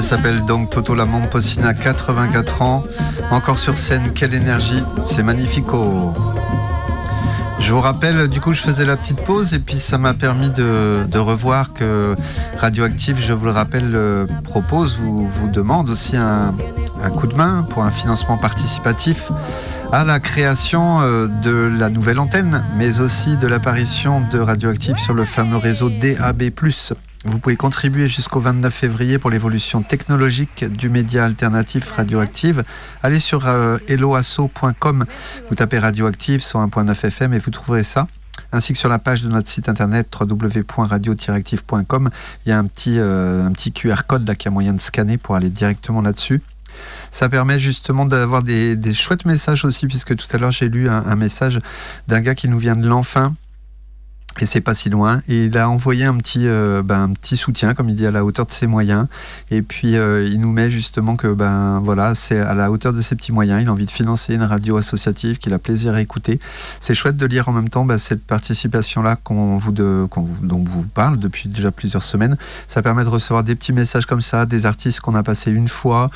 L'artiste 0.02 0.18
s'appelle 0.18 0.46
donc 0.46 0.72
Toto 0.72 0.96
la 0.96 1.06
Momposina, 1.06 1.76
84 1.76 2.64
ans, 2.64 2.84
encore 3.30 3.60
sur 3.60 3.78
scène, 3.78 4.14
quelle 4.16 4.34
énergie, 4.34 4.82
c'est 5.04 5.22
magnifico. 5.22 6.12
Je 7.60 7.72
vous 7.72 7.82
rappelle, 7.82 8.28
du 8.28 8.42
coup, 8.42 8.54
je 8.54 8.62
faisais 8.62 8.84
la 8.84 8.98
petite 8.98 9.22
pause 9.22 9.54
et 9.54 9.60
puis 9.60 9.78
ça 9.78 10.00
m'a 10.00 10.16
permis 10.16 10.50
de, 10.50 11.18
revoir 11.20 11.74
que 11.74 12.16
Radioactive, 12.58 13.20
je 13.20 13.32
vous 13.34 13.46
le 13.46 13.52
rappelle, 13.52 13.92
euh, 13.94 14.26
propose 14.44 15.00
ou 15.00 15.28
vous 15.28 15.48
demande 15.48 15.92
aussi 15.92 16.18
un, 16.18 16.56
un 17.04 17.10
coup 17.12 17.28
de 17.28 17.36
main 17.36 17.68
pour 17.70 17.84
un 17.84 17.92
financement 17.92 18.40
participatif 18.40 19.32
à 19.92 20.04
la 20.04 20.20
création 20.20 21.02
euh, 21.02 21.28
de 21.44 21.72
la 21.78 21.90
nouvelle 21.90 22.18
antenne, 22.18 22.64
mais 22.76 23.02
aussi 23.02 23.38
de 23.38 23.46
l'apparition 23.46 24.20
de 24.32 24.40
Radioactive 24.40 24.98
sur 24.98 25.14
le 25.14 25.26
fameux 25.26 25.58
réseau 25.58 25.92
DAB+. 25.92 26.50
Vous 27.24 27.38
pouvez 27.38 27.56
contribuer 27.56 28.10
jusqu'au 28.10 28.40
29 28.40 28.74
février 28.74 29.20
pour 29.20 29.30
l'évolution 29.30 29.84
technologique 29.84 30.66
du 30.66 30.90
média 30.90 31.24
alternatif 31.24 31.92
radioactive. 31.92 32.64
Allez 33.04 33.20
sur 33.20 33.46
euh, 33.46 33.78
helloasso.com, 33.88 35.06
vous 35.48 35.56
tapez 35.56 35.78
radioactive 35.78 36.42
sur 36.42 36.60
1.9 36.60 37.06
FM 37.06 37.34
et 37.34 37.40
vous 37.40 37.52
trouverez 37.52 37.84
ça. 37.84 38.08
Ainsi 38.52 38.74
que 38.74 38.80
sur 38.80 38.90
la 38.90 38.98
page 38.98 39.22
de 39.22 39.30
notre 39.30 39.48
site 39.50 39.70
internet 39.70 40.08
www.radio-active.com, 40.20 42.10
il 42.46 42.50
y 42.50 42.52
a 42.52 42.58
un 42.58 42.66
petit, 42.66 42.98
euh, 42.98 43.46
un 43.46 43.52
petit 43.52 43.72
QR 43.72 44.08
code 44.08 44.28
là 44.28 44.34
qui 44.34 44.48
a 44.48 44.52
moyen 44.52 44.74
de 44.74 44.82
scanner 44.82 45.20
pour 45.20 45.36
aller 45.36 45.50
directement 45.50 46.02
là-dessus. 46.02 46.42
Ça 47.12 47.30
permet 47.30 47.60
justement 47.60 48.06
d'avoir 48.06 48.42
des, 48.42 48.76
des 48.76 48.96
chouettes 48.96 49.26
messages 49.26 49.64
aussi, 49.64 49.86
puisque 49.86 50.16
tout 50.16 50.26
à 50.34 50.40
l'heure 50.40 50.50
j'ai 50.50 50.70
lu 50.70 50.90
un, 50.90 51.06
un 51.06 51.16
message 51.16 51.60
d'un 52.08 52.22
gars 52.22 52.34
qui 52.34 52.48
nous 52.48 52.58
vient 52.58 52.76
de 52.76 52.88
l'enfin. 52.88 53.36
Et 54.40 54.46
c'est 54.46 54.62
pas 54.62 54.74
si 54.74 54.90
loin. 54.90 55.22
Et 55.28 55.46
il 55.46 55.58
a 55.58 55.70
envoyé 55.70 56.06
un 56.06 56.18
petit, 56.18 56.48
euh, 56.48 56.82
ben, 56.84 57.04
un 57.04 57.14
petit 57.14 57.38
soutien, 57.38 57.74
comme 57.74 57.90
il 57.90 57.96
dit, 57.96 58.08
à 58.08 58.12
la 58.12 58.24
hauteur 58.24 58.46
de 58.46 58.52
ses 58.52 58.66
moyens. 58.66 59.08
Et 59.52 59.62
puis 59.62 59.96
euh, 59.96 60.28
il 60.28 60.40
nous 60.40 60.52
met 60.52 60.72
justement 60.72 61.16
que 61.16 61.28
ben 61.28 61.80
voilà, 61.84 62.16
c'est 62.16 62.40
à 62.40 62.54
la 62.54 62.72
hauteur 62.72 62.94
de 62.94 63.02
ses 63.02 63.16
petits 63.16 63.32
moyens. 63.32 63.62
Il 63.62 63.68
a 63.68 63.72
envie 63.72 63.86
de 63.86 63.92
financer 63.92 64.34
une 64.34 64.44
radio 64.44 64.78
associative 64.78 65.38
qu'il 65.38 65.54
a 65.54 65.60
plaisir 65.60 65.94
à 65.94 66.02
écouter. 66.02 66.40
C'est 66.80 66.96
chouette 66.96 67.18
de 67.18 67.26
lire 67.26 67.50
en 67.50 67.52
même 67.52 67.70
temps 67.70 67.86
ben, 67.86 67.98
cette 67.98 68.26
participation-là 68.26 69.18
qu'on 69.18 69.58
vous 69.58 69.74
qu'on 70.10 70.22
vous, 70.22 70.46
dont 70.46 70.64
vous 70.64 70.84
parle 70.84 71.20
depuis 71.20 71.50
déjà 71.50 71.72
plusieurs 71.72 72.04
semaines. 72.04 72.38
Ça 72.68 72.82
permet 72.82 73.04
de 73.04 73.10
recevoir 73.10 73.44
des 73.44 73.56
petits 73.56 73.74
messages 73.74 74.06
comme 74.06 74.22
ça, 74.22 74.46
des 74.46 74.66
artistes 74.66 75.02
qu'on 75.02 75.16
a 75.16 75.24
passé 75.24 75.52
une 75.52 75.68
fois. 75.68 76.10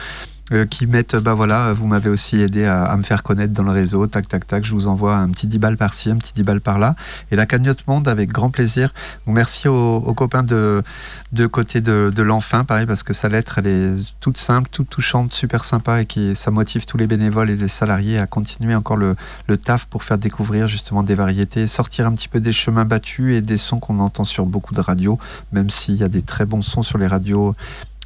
Euh, 0.52 0.66
qui 0.66 0.86
mettent, 0.86 1.16
bah 1.16 1.34
voilà, 1.34 1.74
vous 1.74 1.88
m'avez 1.88 2.10
aussi 2.10 2.40
aidé 2.40 2.66
à, 2.66 2.96
me 2.98 3.04
faire 3.04 3.24
connaître 3.24 3.54
dans 3.54 3.64
le 3.64 3.72
réseau, 3.72 4.06
tac, 4.06 4.28
tac, 4.28 4.46
tac, 4.46 4.64
je 4.64 4.74
vous 4.74 4.88
envoie 4.88 5.16
un 5.16 5.30
petit 5.30 5.48
10 5.48 5.58
balles 5.58 5.78
par-ci, 5.78 6.12
un 6.12 6.18
petit 6.18 6.34
10 6.34 6.44
balles 6.44 6.62
par-là. 6.62 6.96
Et 7.32 7.36
la 7.36 7.46
cagnotte 7.46 7.88
monte 7.88 8.08
avec 8.08 8.32
grand 8.32 8.52
plaisir. 8.52 8.94
Donc 9.26 9.36
merci 9.36 9.68
aux, 9.68 10.14
copains 10.14 10.44
de, 10.44 10.84
de 11.32 11.48
côté 11.48 11.82
de, 11.82 12.12
de 12.16 12.64
pareil, 12.64 12.86
parce 12.86 13.02
que 13.02 13.14
sa 13.14 13.28
lettre, 13.28 13.58
elle 13.58 13.68
est 13.68 13.94
toute 14.20 14.38
simple, 14.38 14.70
toute 14.72 14.90
touchante, 14.90 15.34
super 15.34 15.66
sympa 15.66 16.02
et 16.02 16.06
qui, 16.06 16.36
ça 16.36 16.52
motive 16.52 16.86
tous 16.86 16.98
les 16.98 17.08
bénévoles 17.08 17.50
et 17.50 17.56
les 17.56 17.68
salariés 17.68 18.20
à 18.20 18.28
continuer 18.28 18.76
encore 18.76 18.98
le, 18.98 19.16
le 19.48 19.58
taf 19.58 19.86
pour 19.86 20.04
faire 20.04 20.20
découvrir 20.20 20.68
justement 20.68 21.02
des 21.02 21.16
variétés, 21.16 21.66
sortir 21.66 22.06
un 22.06 22.14
petit 22.14 22.28
peu 22.28 22.40
des 22.40 22.52
chemins 22.52 22.86
battus 22.86 23.34
et 23.34 23.42
des 23.42 23.58
sons 23.58 23.80
qu'on 23.80 24.00
entend 24.00 24.26
sur 24.26 24.46
beaucoup 24.46 24.76
de 24.76 24.82
radios, 24.82 25.18
même 25.52 25.70
s'il 25.70 25.96
y 25.96 26.04
a 26.04 26.10
des 26.10 26.22
très 26.22 26.46
bons 26.46 26.62
sons 26.62 26.84
sur 26.84 26.98
les 26.98 27.08
radios 27.08 27.56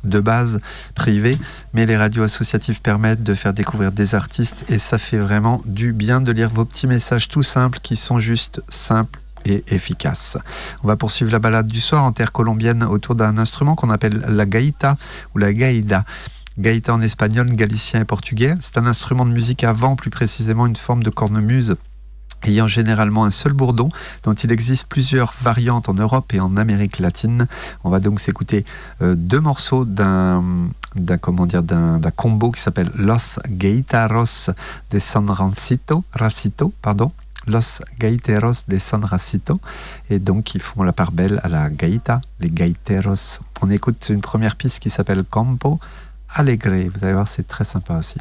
de 0.03 0.19
base 0.19 0.59
privées, 0.95 1.37
mais 1.73 1.85
les 1.85 1.97
radios 1.97 2.23
associatives 2.23 2.81
permettent 2.81 3.23
de 3.23 3.33
faire 3.33 3.53
découvrir 3.53 3.91
des 3.91 4.15
artistes 4.15 4.69
et 4.69 4.77
ça 4.77 4.97
fait 4.97 5.17
vraiment 5.17 5.61
du 5.65 5.93
bien 5.93 6.21
de 6.21 6.31
lire 6.31 6.49
vos 6.49 6.65
petits 6.65 6.87
messages 6.87 7.27
tout 7.27 7.43
simples 7.43 7.79
qui 7.81 7.95
sont 7.95 8.19
juste 8.19 8.61
simples 8.69 9.19
et 9.45 9.63
efficaces. 9.69 10.37
On 10.83 10.87
va 10.87 10.95
poursuivre 10.95 11.31
la 11.31 11.39
balade 11.39 11.67
du 11.67 11.79
soir 11.79 12.03
en 12.03 12.11
terre 12.11 12.31
colombienne 12.31 12.83
autour 12.83 13.15
d'un 13.15 13.37
instrument 13.37 13.75
qu'on 13.75 13.89
appelle 13.89 14.23
la 14.27 14.45
gaïta 14.45 14.97
ou 15.33 15.39
la 15.39 15.53
gaïda. 15.53 16.05
Gaïta 16.57 16.93
en 16.93 17.01
espagnol, 17.01 17.49
galicien 17.55 18.01
et 18.01 18.05
portugais. 18.05 18.55
C'est 18.59 18.77
un 18.77 18.85
instrument 18.85 19.25
de 19.25 19.31
musique 19.31 19.63
à 19.63 19.71
vent, 19.71 19.95
plus 19.95 20.09
précisément 20.09 20.67
une 20.67 20.75
forme 20.75 21.03
de 21.03 21.09
cornemuse 21.09 21.77
ayant 22.43 22.67
généralement 22.67 23.25
un 23.25 23.31
seul 23.31 23.53
bourdon, 23.53 23.89
dont 24.23 24.33
il 24.33 24.51
existe 24.51 24.87
plusieurs 24.87 25.33
variantes 25.41 25.89
en 25.89 25.93
Europe 25.93 26.33
et 26.33 26.39
en 26.39 26.57
Amérique 26.57 26.99
latine. 26.99 27.47
On 27.83 27.89
va 27.89 27.99
donc 27.99 28.19
s'écouter 28.19 28.65
euh, 29.01 29.15
deux 29.15 29.39
morceaux 29.39 29.85
d'un 29.85 30.43
comment 31.21 31.45
dire 31.45 31.63
d'un 31.63 31.99
combo 32.15 32.51
qui 32.51 32.61
s'appelle 32.61 32.91
Los 32.95 33.39
Gaitaros 33.49 34.49
de 34.91 34.99
San 34.99 35.29
Rancito, 35.29 36.03
pardon. 36.81 37.11
Los 37.47 37.81
Gaiteros 37.99 38.65
de 38.67 38.77
San 38.79 39.03
Racito 39.03 39.59
et 40.09 40.19
donc 40.19 40.53
ils 40.55 40.61
font 40.61 40.83
la 40.83 40.93
part 40.93 41.11
belle 41.11 41.39
à 41.43 41.47
la 41.47 41.69
gaita, 41.69 42.21
les 42.39 42.49
gaiteros. 42.49 43.39
On 43.61 43.69
écoute 43.69 44.07
une 44.09 44.21
première 44.21 44.55
piste 44.55 44.79
qui 44.79 44.89
s'appelle 44.89 45.23
Campo 45.23 45.79
Alegre. 46.29 46.89
Vous 46.93 47.03
allez 47.03 47.13
voir, 47.13 47.27
c'est 47.27 47.47
très 47.47 47.63
sympa 47.63 47.97
aussi. 47.97 48.19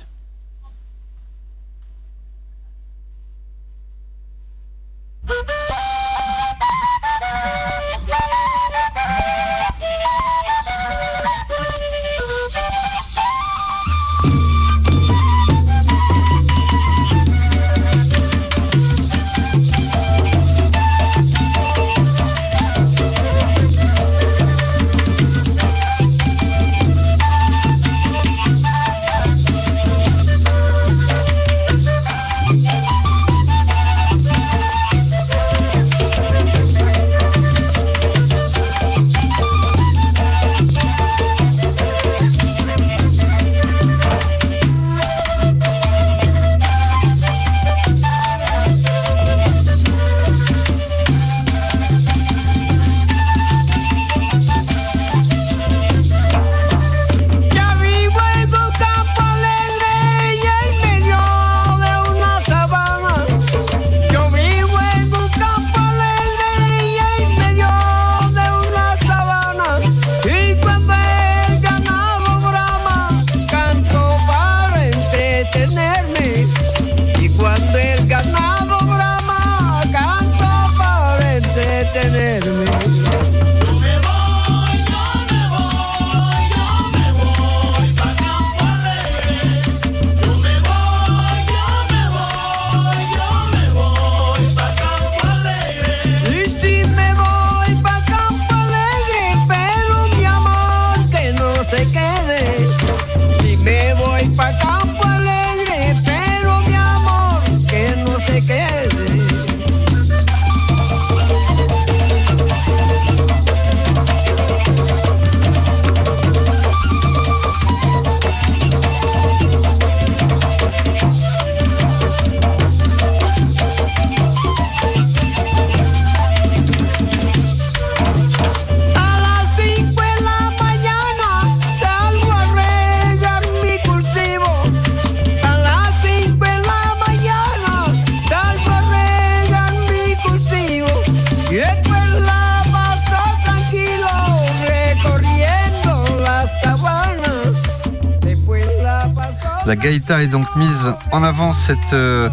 Gaïta 149.79 150.23
est 150.23 150.27
donc 150.27 150.47
mise 150.57 150.93
en 151.13 151.23
avant 151.23 151.53
euh, 151.93 152.29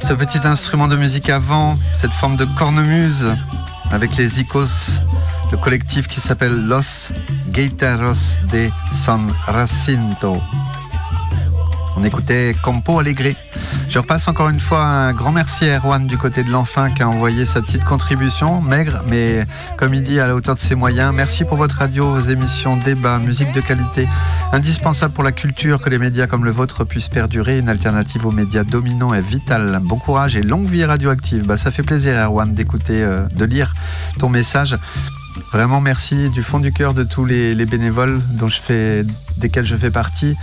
Ce 0.00 0.12
petit 0.12 0.46
instrument 0.46 0.88
de 0.88 0.96
musique 0.96 1.30
avant, 1.30 1.76
cette 1.94 2.12
forme 2.12 2.36
de 2.36 2.44
cornemuse 2.44 3.34
avec 3.90 4.16
les 4.16 4.40
icos, 4.40 4.98
le 5.50 5.56
collectif 5.56 6.06
qui 6.06 6.20
s'appelle 6.20 6.66
Los 6.66 7.12
Guitarros 7.48 8.38
de 8.52 8.68
San 8.92 9.32
Jacinto. 9.46 10.36
On 11.96 12.04
écoutait 12.04 12.54
Campo 12.62 12.98
Alegre. 12.98 13.34
Je 13.88 13.98
repasse 14.00 14.26
encore 14.28 14.48
une 14.48 14.60
fois 14.60 14.84
un 14.84 15.12
grand 15.12 15.32
merci 15.32 15.64
à 15.64 15.76
Erwan 15.78 16.06
du 16.06 16.18
côté 16.18 16.42
de 16.42 16.50
l'enfin 16.50 16.90
qui 16.90 17.02
a 17.02 17.08
envoyé 17.08 17.46
sa 17.46 17.62
petite 17.62 17.84
contribution, 17.84 18.60
maigre, 18.60 19.02
mais 19.06 19.46
comme 19.78 19.94
il 19.94 20.02
dit, 20.02 20.18
à 20.18 20.26
la 20.26 20.34
hauteur 20.34 20.56
de 20.56 20.60
ses 20.60 20.74
moyens. 20.74 21.14
Merci 21.14 21.44
pour 21.44 21.56
votre 21.56 21.76
radio, 21.76 22.10
vos 22.10 22.20
émissions, 22.20 22.76
débats, 22.76 23.18
musique 23.18 23.52
de 23.52 23.60
qualité, 23.60 24.08
indispensable 24.52 25.14
pour 25.14 25.24
la 25.24 25.32
culture, 25.32 25.80
que 25.80 25.88
les 25.88 25.98
médias 25.98 26.26
comme 26.26 26.44
le 26.44 26.50
vôtre 26.50 26.84
puissent 26.84 27.08
perdurer. 27.08 27.58
Une 27.58 27.68
alternative 27.68 28.26
aux 28.26 28.32
médias 28.32 28.64
dominants 28.64 29.14
est 29.14 29.20
vitale. 29.20 29.78
Bon 29.82 29.96
courage 29.96 30.36
et 30.36 30.42
longue 30.42 30.66
vie 30.66 30.84
radioactive. 30.84 31.46
Bah, 31.46 31.56
ça 31.56 31.70
fait 31.70 31.84
plaisir, 31.84 32.14
Erwan, 32.16 32.52
d'écouter, 32.52 33.02
euh, 33.02 33.26
de 33.34 33.44
lire 33.44 33.72
ton 34.18 34.28
message. 34.28 34.76
Vraiment 35.52 35.80
merci 35.80 36.28
du 36.30 36.42
fond 36.42 36.58
du 36.58 36.72
cœur 36.72 36.92
de 36.92 37.04
tous 37.04 37.24
les, 37.24 37.54
les 37.54 37.66
bénévoles 37.66 38.20
dont 38.32 38.48
je 38.48 38.60
fais, 38.60 39.04
desquels 39.38 39.66
je 39.66 39.76
fais 39.76 39.90
partie. 39.90 40.34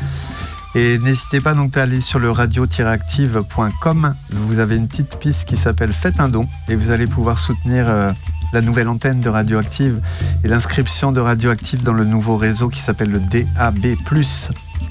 Et 0.76 0.98
n'hésitez 0.98 1.40
pas 1.40 1.54
donc 1.54 1.78
à 1.78 1.84
aller 1.84 2.02
sur 2.02 2.18
le 2.20 2.32
radio-active.com. 2.32 4.16
Vous 4.32 4.60
avez 4.60 4.76
une 4.76 4.88
petite 4.88 5.18
piste 5.20 5.48
qui 5.48 5.56
s'appelle 5.58 5.94
Faites 5.94 6.20
un 6.20 6.30
don 6.30 6.48
et 6.68 6.76
vous 6.76 6.90
allez 6.90 7.06
pouvoir 7.08 7.38
soutenir 7.38 7.86
euh, 7.88 8.12
la 8.54 8.62
nouvelle 8.62 8.88
antenne 8.88 9.22
de 9.22 9.30
Radioactive 9.30 10.00
et 10.44 10.48
l'inscription 10.48 11.12
de 11.12 11.20
Radioactive 11.20 11.84
dans 11.84 11.94
le 11.94 12.06
nouveau 12.06 12.38
réseau 12.38 12.70
qui 12.70 12.80
s'appelle 12.82 13.12
le 13.12 13.20
DAB+. 13.20 13.96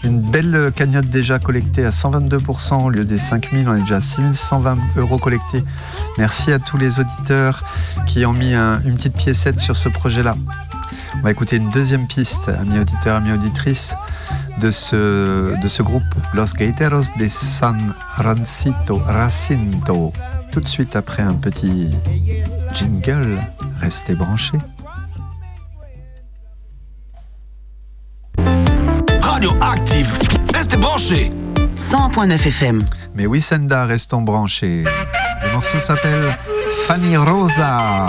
Une 0.04 0.20
belle 0.20 0.72
cagnotte 0.74 1.06
déjà 1.10 1.38
collectée 1.38 1.84
à 1.84 1.90
122% 1.90 2.84
au 2.84 2.90
lieu 2.90 3.04
des 3.04 3.18
5000, 3.18 3.68
on 3.68 3.76
est 3.76 3.80
déjà 3.82 3.96
à 3.96 4.00
6120 4.00 4.76
euros 4.96 5.18
collectés. 5.18 5.62
Merci 6.18 6.52
à 6.52 6.58
tous 6.58 6.76
les 6.76 6.98
auditeurs 7.00 7.62
qui 8.06 8.24
ont 8.26 8.32
mis 8.32 8.54
un- 8.54 8.80
une 8.84 8.94
petite 8.96 9.14
piécette 9.16 9.60
sur 9.60 9.76
ce 9.76 9.88
projet-là. 9.88 10.34
On 11.16 11.20
va 11.20 11.30
écouter 11.30 11.56
une 11.56 11.68
deuxième 11.70 12.08
piste, 12.08 12.48
amis 12.48 12.80
auditeurs, 12.80 13.16
amis 13.16 13.30
auditrices, 13.32 13.94
de 14.58 14.70
ce, 14.70 15.60
de 15.60 15.68
ce 15.68 15.82
groupe, 15.82 16.02
Los 16.34 16.54
Gaiteros 16.56 17.04
de 17.18 17.28
San 17.28 17.94
Rancito, 18.16 18.98
Racinto. 18.98 20.12
Tout 20.50 20.60
de 20.60 20.68
suite 20.68 20.96
après 20.96 21.22
un 21.22 21.34
petit 21.34 21.90
jingle, 22.72 23.40
restez 23.80 24.14
branchés. 24.14 24.58
Radioactive. 29.20 30.12
Restez 30.54 30.76
branchés. 30.76 31.32
100.9 31.76 32.34
FM. 32.34 32.84
Mais 33.14 33.26
oui, 33.26 33.40
Senda, 33.40 33.84
restons 33.84 34.22
branchés. 34.22 34.84
Le 35.42 35.52
morceau 35.52 35.78
s'appelle 35.78 36.36
Fanny 36.86 37.16
Rosa. 37.16 38.06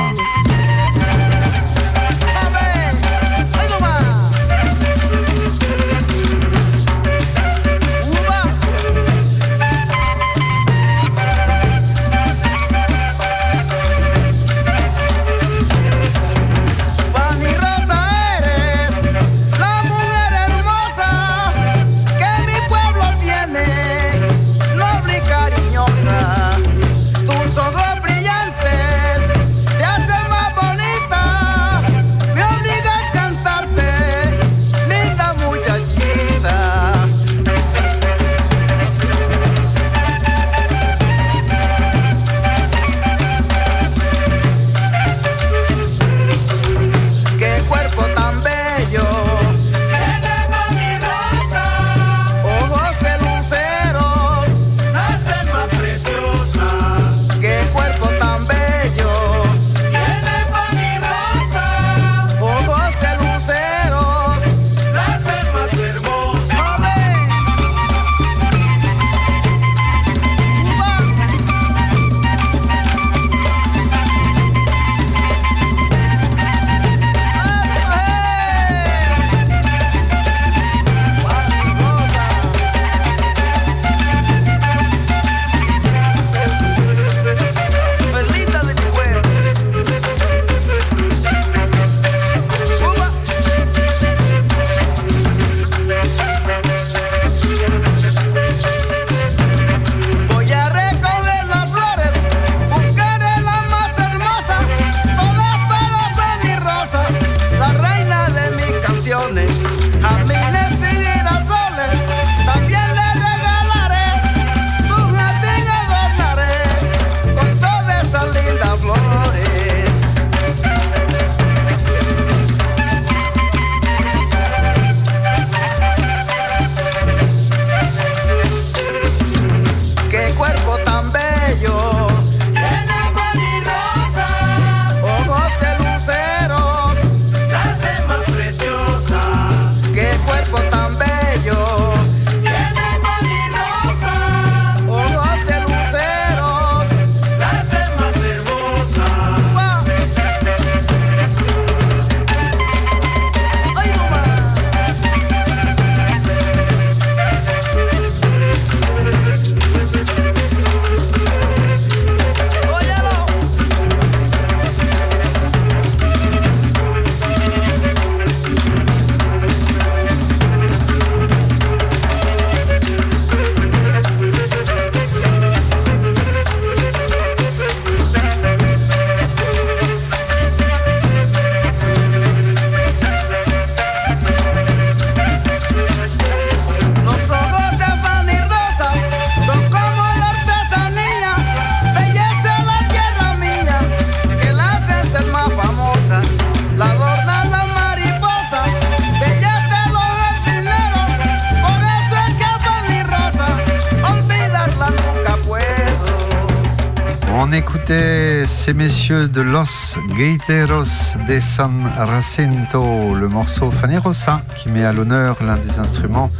Ces 208.66 208.74
messieurs 208.74 209.28
de 209.28 209.42
Los 209.42 209.98
Gaiteros 210.18 211.18
de 211.28 211.42
San 211.42 211.84
Jacinto, 211.98 213.14
le 213.14 213.28
morceau 213.28 213.72
Fanerosa 213.72 214.42
qui 214.56 214.70
met 214.70 214.86
à 214.86 214.94
l'honneur 214.94 215.44
l'un 215.44 215.58
des 215.58 215.80
instruments 215.80 216.32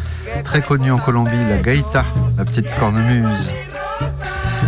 très 0.46 0.62
connus 0.62 0.94
en 0.94 1.00
Colombie, 1.00 1.32
la 1.50 1.58
gaita, 1.58 2.06
la 2.38 2.46
petite 2.46 2.74
cornemuse. 2.80 3.52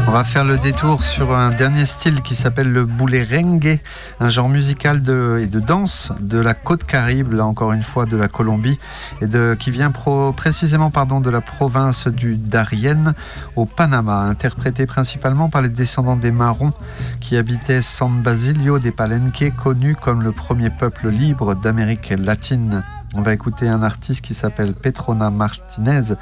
On 0.07 0.11
va 0.11 0.23
faire 0.23 0.45
le 0.45 0.57
détour 0.59 1.01
sur 1.01 1.35
un 1.35 1.49
dernier 1.49 1.85
style 1.85 2.21
qui 2.21 2.35
s'appelle 2.35 2.71
le 2.71 2.87
rengue, 3.29 3.79
un 4.19 4.29
genre 4.29 4.47
musical 4.47 5.01
de, 5.01 5.39
et 5.41 5.47
de 5.47 5.59
danse 5.59 6.13
de 6.21 6.37
la 6.37 6.53
côte 6.53 6.83
caribe, 6.83 7.33
là 7.33 7.45
encore 7.45 7.73
une 7.73 7.81
fois 7.81 8.05
de 8.05 8.15
la 8.15 8.27
Colombie, 8.27 8.79
et 9.21 9.25
de, 9.25 9.55
qui 9.59 9.71
vient 9.71 9.91
précisément 9.91 10.91
de 11.19 11.29
la 11.29 11.41
province 11.41 12.07
du 12.07 12.37
Darien 12.37 13.15
au 13.55 13.65
Panama, 13.65 14.21
interprété 14.21 14.85
principalement 14.85 15.49
par 15.49 15.63
les 15.63 15.69
descendants 15.69 16.15
des 16.15 16.31
Marrons 16.31 16.73
qui 17.19 17.35
habitaient 17.35 17.81
San 17.81 18.21
Basilio 18.21 18.77
des 18.77 18.91
Palenques, 18.91 19.51
connu 19.57 19.95
comme 19.95 20.21
le 20.21 20.31
premier 20.31 20.69
peuple 20.69 21.09
libre 21.09 21.55
d'Amérique 21.55 22.13
latine. 22.15 22.83
On 23.15 23.21
va 23.21 23.33
écouter 23.33 23.67
un 23.67 23.81
artiste 23.81 24.21
qui 24.21 24.35
s'appelle 24.35 24.75
Petrona 24.75 25.31
Martinez, 25.31 26.15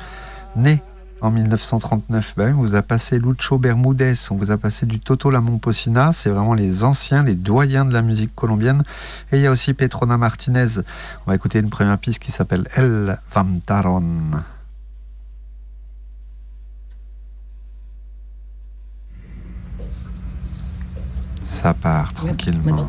né 0.56 0.82
en 1.24 1.32
1939. 1.32 2.34
Ben, 2.38 2.56
on 2.56 2.62
vous 2.62 2.76
a 2.76 2.82
passé 2.82 3.18
Lucho 3.18 3.58
Bermudez, 3.58 4.14
on 4.30 4.36
vous 4.36 4.52
a 4.52 4.58
passé 4.58 4.86
du 4.86 5.00
Toto 5.00 5.32
Lamont 5.32 5.58
Pocina, 5.58 6.12
c'est 6.14 6.30
vraiment 6.30 6.54
les 6.54 6.84
anciens, 6.84 7.24
les 7.24 7.34
doyens 7.34 7.86
de 7.86 7.94
la 7.94 8.02
musique 8.02 8.36
colombienne. 8.36 8.84
Et 9.32 9.38
il 9.38 9.42
y 9.42 9.48
a 9.48 9.52
aussi 9.52 9.74
Petrona 9.74 10.18
Martinez. 10.18 10.80
On 11.26 11.32
va 11.32 11.36
écouter 11.36 11.60
une 11.60 11.70
première 11.70 11.98
piste 11.98 12.20
qui 12.20 12.32
s'appelle 12.32 12.68
El 12.76 13.18
Vantaron. 13.34 14.04
Ça 21.44 21.74
part 21.74 22.14
tranquillement. 22.14 22.88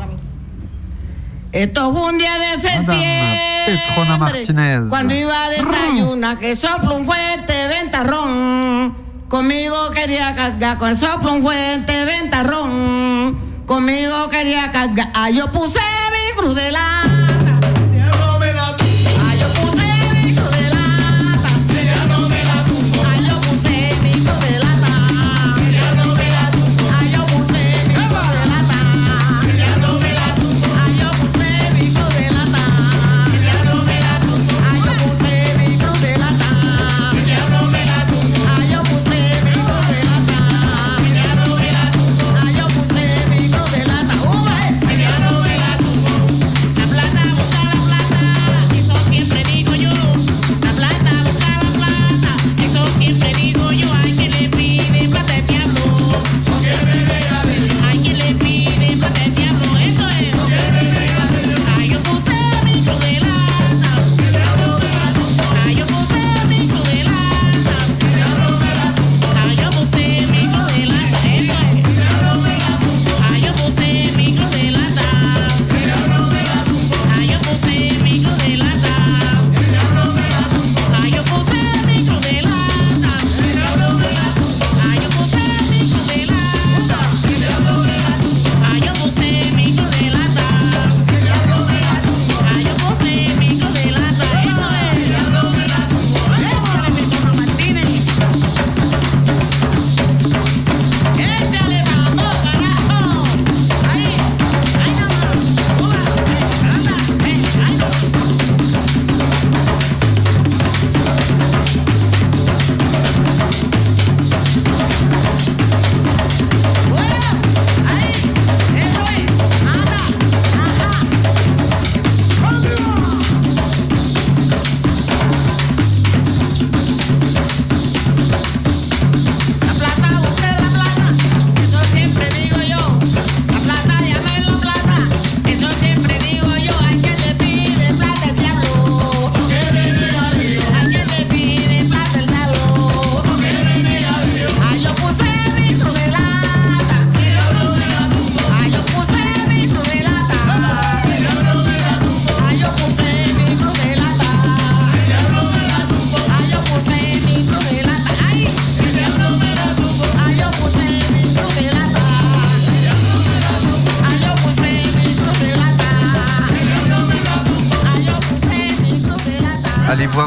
Esto 1.55 1.93
fue 1.93 2.11
un 2.11 2.19
día 2.19 2.37
de 2.37 2.61
septiembre. 2.61 3.41
Petrona 3.67 4.19
Martínez. 4.19 4.89
Cuando 4.89 5.15
iba 5.15 5.45
a 5.45 5.51
desayunar, 5.51 6.37
que 6.37 6.57
soplo 6.57 6.97
un 6.97 7.07
fuerte 7.07 7.69
ventarrón. 7.69 8.93
Conmigo 9.29 9.77
quería 9.91 10.35
cargar, 10.35 10.79
con 10.79 10.97
soplo 10.97 11.33
un 11.33 11.43
fuerte 11.45 12.05
ventarrón. 12.07 13.39
Conmigo 13.67 14.29
quería 14.31 14.73
cargar. 14.73 15.13
Ah, 15.15 15.31
yo 15.31 15.53
puse 15.53 15.79
mi 15.79 16.37
cruz 16.37 16.57
de 16.57 16.73
la. 16.73 17.14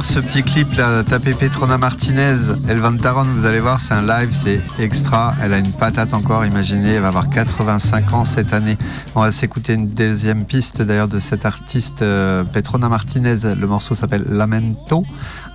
Ce 0.03 0.19
petit 0.19 0.43
clip 0.43 0.73
là, 0.73 1.03
tapez 1.03 1.33
Petrona 1.33 1.77
Martinez, 1.77 2.35
Elvan 2.67 2.97
Taron, 2.97 3.23
vous 3.23 3.45
allez 3.45 3.59
voir, 3.59 3.79
c'est 3.79 3.93
un 3.93 4.01
live, 4.01 4.29
c'est 4.31 4.61
extra. 4.79 5.33
Elle 5.41 5.53
a 5.53 5.57
une 5.57 5.71
patate 5.71 6.13
encore, 6.13 6.45
imaginez, 6.45 6.93
elle 6.95 7.01
va 7.01 7.07
avoir 7.07 7.29
85 7.29 8.13
ans 8.13 8.25
cette 8.25 8.53
année. 8.53 8.77
On 9.15 9.21
va 9.21 9.31
s'écouter 9.31 9.73
une 9.73 9.89
deuxième 9.89 10.45
piste 10.45 10.81
d'ailleurs 10.81 11.07
de 11.07 11.19
cet 11.19 11.45
artiste 11.45 12.01
euh, 12.01 12.43
Petrona 12.43 12.89
Martinez. 12.89 13.55
Le 13.55 13.67
morceau 13.67 13.95
s'appelle 13.95 14.25
Lamento 14.29 15.03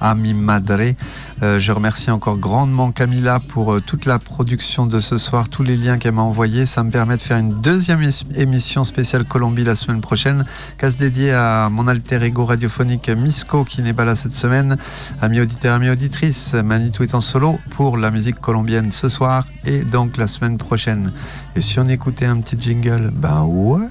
a 0.02 0.14
mi 0.14 0.34
madre. 0.34 0.94
Euh, 1.42 1.58
je 1.58 1.72
remercie 1.72 2.10
encore 2.10 2.36
grandement 2.36 2.90
Camilla 2.90 3.40
pour 3.40 3.72
euh, 3.72 3.80
toute 3.80 4.04
la 4.04 4.18
production 4.18 4.86
de 4.86 5.00
ce 5.00 5.18
soir, 5.18 5.48
tous 5.48 5.62
les 5.62 5.76
liens 5.76 5.98
qu'elle 5.98 6.12
m'a 6.12 6.22
envoyés. 6.22 6.66
Ça 6.66 6.82
me 6.82 6.90
permet 6.90 7.16
de 7.16 7.22
faire 7.22 7.38
une 7.38 7.60
deuxième 7.60 8.00
émission 8.34 8.84
spéciale 8.84 9.24
Colombie 9.24 9.64
la 9.64 9.76
semaine 9.76 10.00
prochaine, 10.00 10.44
casse 10.78 10.96
dédiée 10.96 11.32
à 11.32 11.68
mon 11.70 11.86
alter 11.86 12.22
ego 12.22 12.44
radiophonique 12.44 13.08
Misco 13.10 13.64
qui 13.64 13.82
n'est 13.82 13.94
pas 13.94 14.04
là 14.04 14.16
cette 14.16 14.31
semaine. 14.34 14.76
Amis 15.20 15.40
auditeurs, 15.40 15.74
amis 15.74 15.90
auditrices, 15.90 16.54
Manitou 16.54 17.02
est 17.02 17.14
en 17.14 17.20
solo 17.20 17.58
pour 17.70 17.96
la 17.96 18.10
musique 18.10 18.40
colombienne 18.40 18.92
ce 18.92 19.08
soir 19.08 19.46
et 19.64 19.84
donc 19.84 20.16
la 20.16 20.26
semaine 20.26 20.58
prochaine. 20.58 21.12
Et 21.56 21.60
si 21.60 21.78
on 21.78 21.88
écoutait 21.88 22.26
un 22.26 22.40
petit 22.40 22.56
jingle, 22.60 23.10
bah 23.12 23.42
ouais. 23.42 23.86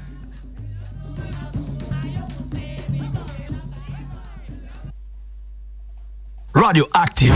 Radioactive. 6.53 7.33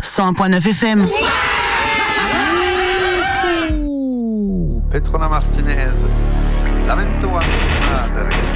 100.9 0.00 0.68
FM. 0.68 1.06
Petrona 4.90 5.28
Martinez. 5.28 6.06
Lamento 6.86 7.28
a 7.28 7.40
madre. 7.90 8.53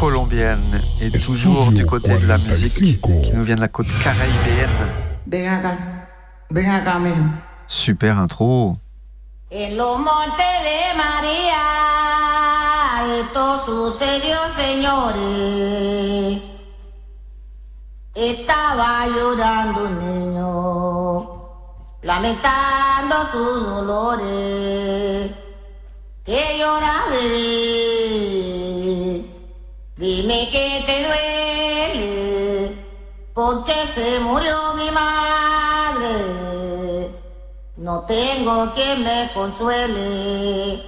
Colombienne 0.00 0.80
et 1.02 1.10
toujours 1.10 1.70
du 1.72 1.84
côté 1.84 2.18
de 2.18 2.26
la 2.26 2.38
musique 2.38 3.02
qui 3.02 3.32
nous 3.34 3.44
vient 3.44 3.56
de 3.56 3.60
la 3.60 3.68
côte 3.68 3.86
caribéenne. 4.02 4.70
Ven 5.26 5.46
acá, 5.46 5.76
ven 6.50 6.70
acá, 6.70 6.98
mijo. 6.98 7.16
Super 7.66 8.16
intro. 8.16 8.78
En 9.50 9.76
los 9.76 9.98
montes 9.98 10.62
de 10.68 10.94
María, 10.96 11.62
esto 13.20 13.62
sucedió, 13.66 14.38
señores. 14.56 16.40
Estaba 18.14 19.06
llorando 19.06 19.84
un 19.84 19.94
niño, 20.06 20.48
lamentando 22.02 23.16
sus 23.32 23.66
dolores. 23.66 25.30
Que 26.24 26.58
llora, 26.58 26.94
bebé? 27.10 27.89
Dime 30.30 30.48
que 30.48 30.84
te 30.86 30.96
duele, 31.06 32.76
porque 33.34 33.74
se 33.92 34.20
murió 34.20 34.74
mi 34.76 34.88
madre. 34.92 36.14
No 37.76 38.02
tengo 38.02 38.72
quien 38.72 39.02
me 39.02 39.28
consuele, 39.34 40.84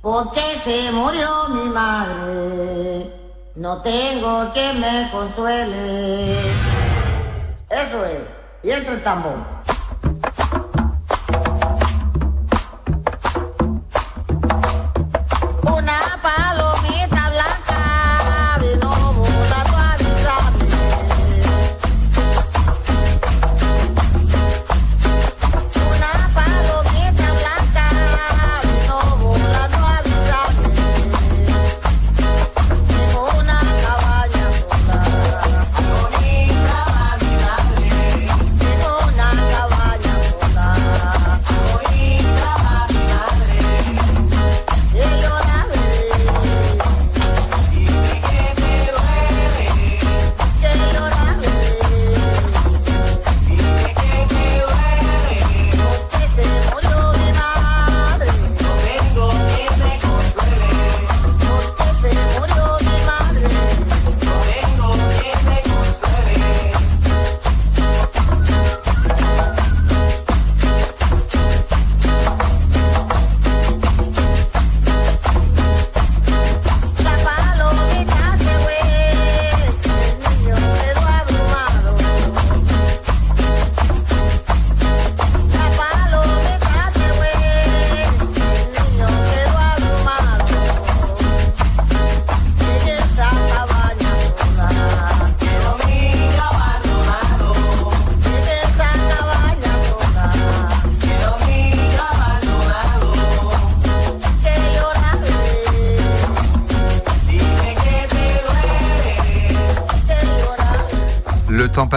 porque 0.00 0.42
se 0.64 0.92
murió 0.92 1.28
mi 1.48 1.70
madre. 1.70 3.10
No 3.56 3.82
tengo 3.82 4.52
quien 4.52 4.78
me 4.78 5.10
consuele. 5.10 6.38
Eso 7.70 8.04
es. 8.04 8.20
Y 8.62 8.70
entra 8.70 8.92
el 8.94 9.02
tambor. 9.02 9.53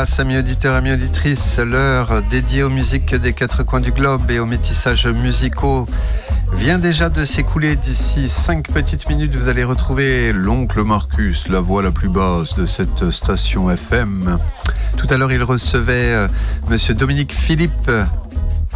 Passe, 0.08 0.20
amis 0.20 0.38
auditeurs, 0.38 0.76
amis 0.76 0.91
auditrices. 0.91 1.60
L'heure 1.60 2.22
dédiée 2.30 2.64
aux 2.64 2.70
musiques 2.70 3.16
des 3.16 3.34
quatre 3.34 3.64
coins 3.64 3.80
du 3.80 3.91
globe 3.91 4.30
et 4.30 4.39
aux 4.39 4.45
métissages 4.45 5.08
musicaux 5.08 5.88
vient 6.53 6.80
déjà 6.80 7.10
de 7.10 7.26
s'écouler. 7.26 7.76
D'ici 7.76 8.28
cinq 8.28 8.68
petites 8.72 9.10
minutes, 9.10 9.36
vous 9.36 9.49
allez 9.49 9.64
retrouver 9.64 10.34
l'oncle 10.34 10.84
Marcus, 10.84 11.47
la 11.49 11.62
voix 11.62 11.82
la 11.82 11.91
plus 11.91 12.10
basse 12.10 12.55
de 12.55 12.66
cette 12.66 13.10
station 13.12 13.70
FM. 13.70 14.38
Tout 14.97 15.08
à 15.10 15.18
l'heure, 15.18 15.32
il 15.32 15.43
recevait 15.43 16.14
euh, 16.14 16.28
monsieur 16.70 16.93
Dominique 16.93 17.34
Philippe 17.34 17.91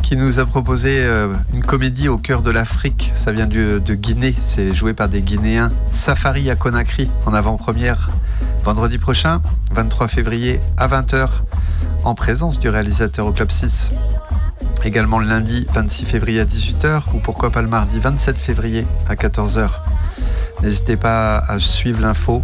qui 0.03 0.15
nous 0.15 0.39
a 0.39 0.45
proposé 0.45 0.97
euh, 1.01 1.33
une 1.53 1.63
comédie 1.63 2.09
au 2.09 2.17
cœur 2.17 2.41
de 2.41 2.51
l'Afrique. 2.51 3.11
Ça 3.15 3.31
vient 3.31 3.47
de 3.47 3.93
Guinée, 3.93 4.35
c'est 4.41 4.73
joué 4.73 4.93
par 4.93 5.09
des 5.09 5.21
Guinéens. 5.21 5.71
Safari 5.91 6.49
à 6.49 6.55
Conakry 6.55 7.09
en 7.25 7.33
avant-première 7.33 8.09
vendredi 8.63 8.97
prochain, 8.97 9.41
23 9.71 10.07
février 10.07 10.59
à 10.77 10.87
20h, 10.87 11.27
en 12.03 12.13
présence 12.13 12.59
du 12.59 12.69
réalisateur 12.69 13.25
au 13.25 13.31
Club 13.31 13.51
6. 13.51 13.91
Également 14.83 15.19
le 15.19 15.27
lundi 15.27 15.67
26 15.73 16.05
février 16.05 16.39
à 16.39 16.45
18h 16.45 17.03
ou 17.13 17.19
pourquoi 17.19 17.49
pas 17.49 17.61
le 17.61 17.67
mardi 17.67 17.99
27 17.99 18.37
février 18.37 18.85
à 19.07 19.15
14h. 19.15 19.69
N'hésitez 20.61 20.95
pas 20.95 21.37
à 21.37 21.59
suivre 21.59 22.01
l'info. 22.01 22.41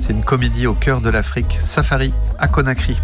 C'est 0.00 0.10
une 0.12 0.24
comédie 0.24 0.66
au 0.66 0.74
cœur 0.74 1.00
de 1.00 1.10
l'Afrique, 1.10 1.58
Safari 1.60 2.12
à 2.38 2.48
Conakry. 2.48 2.96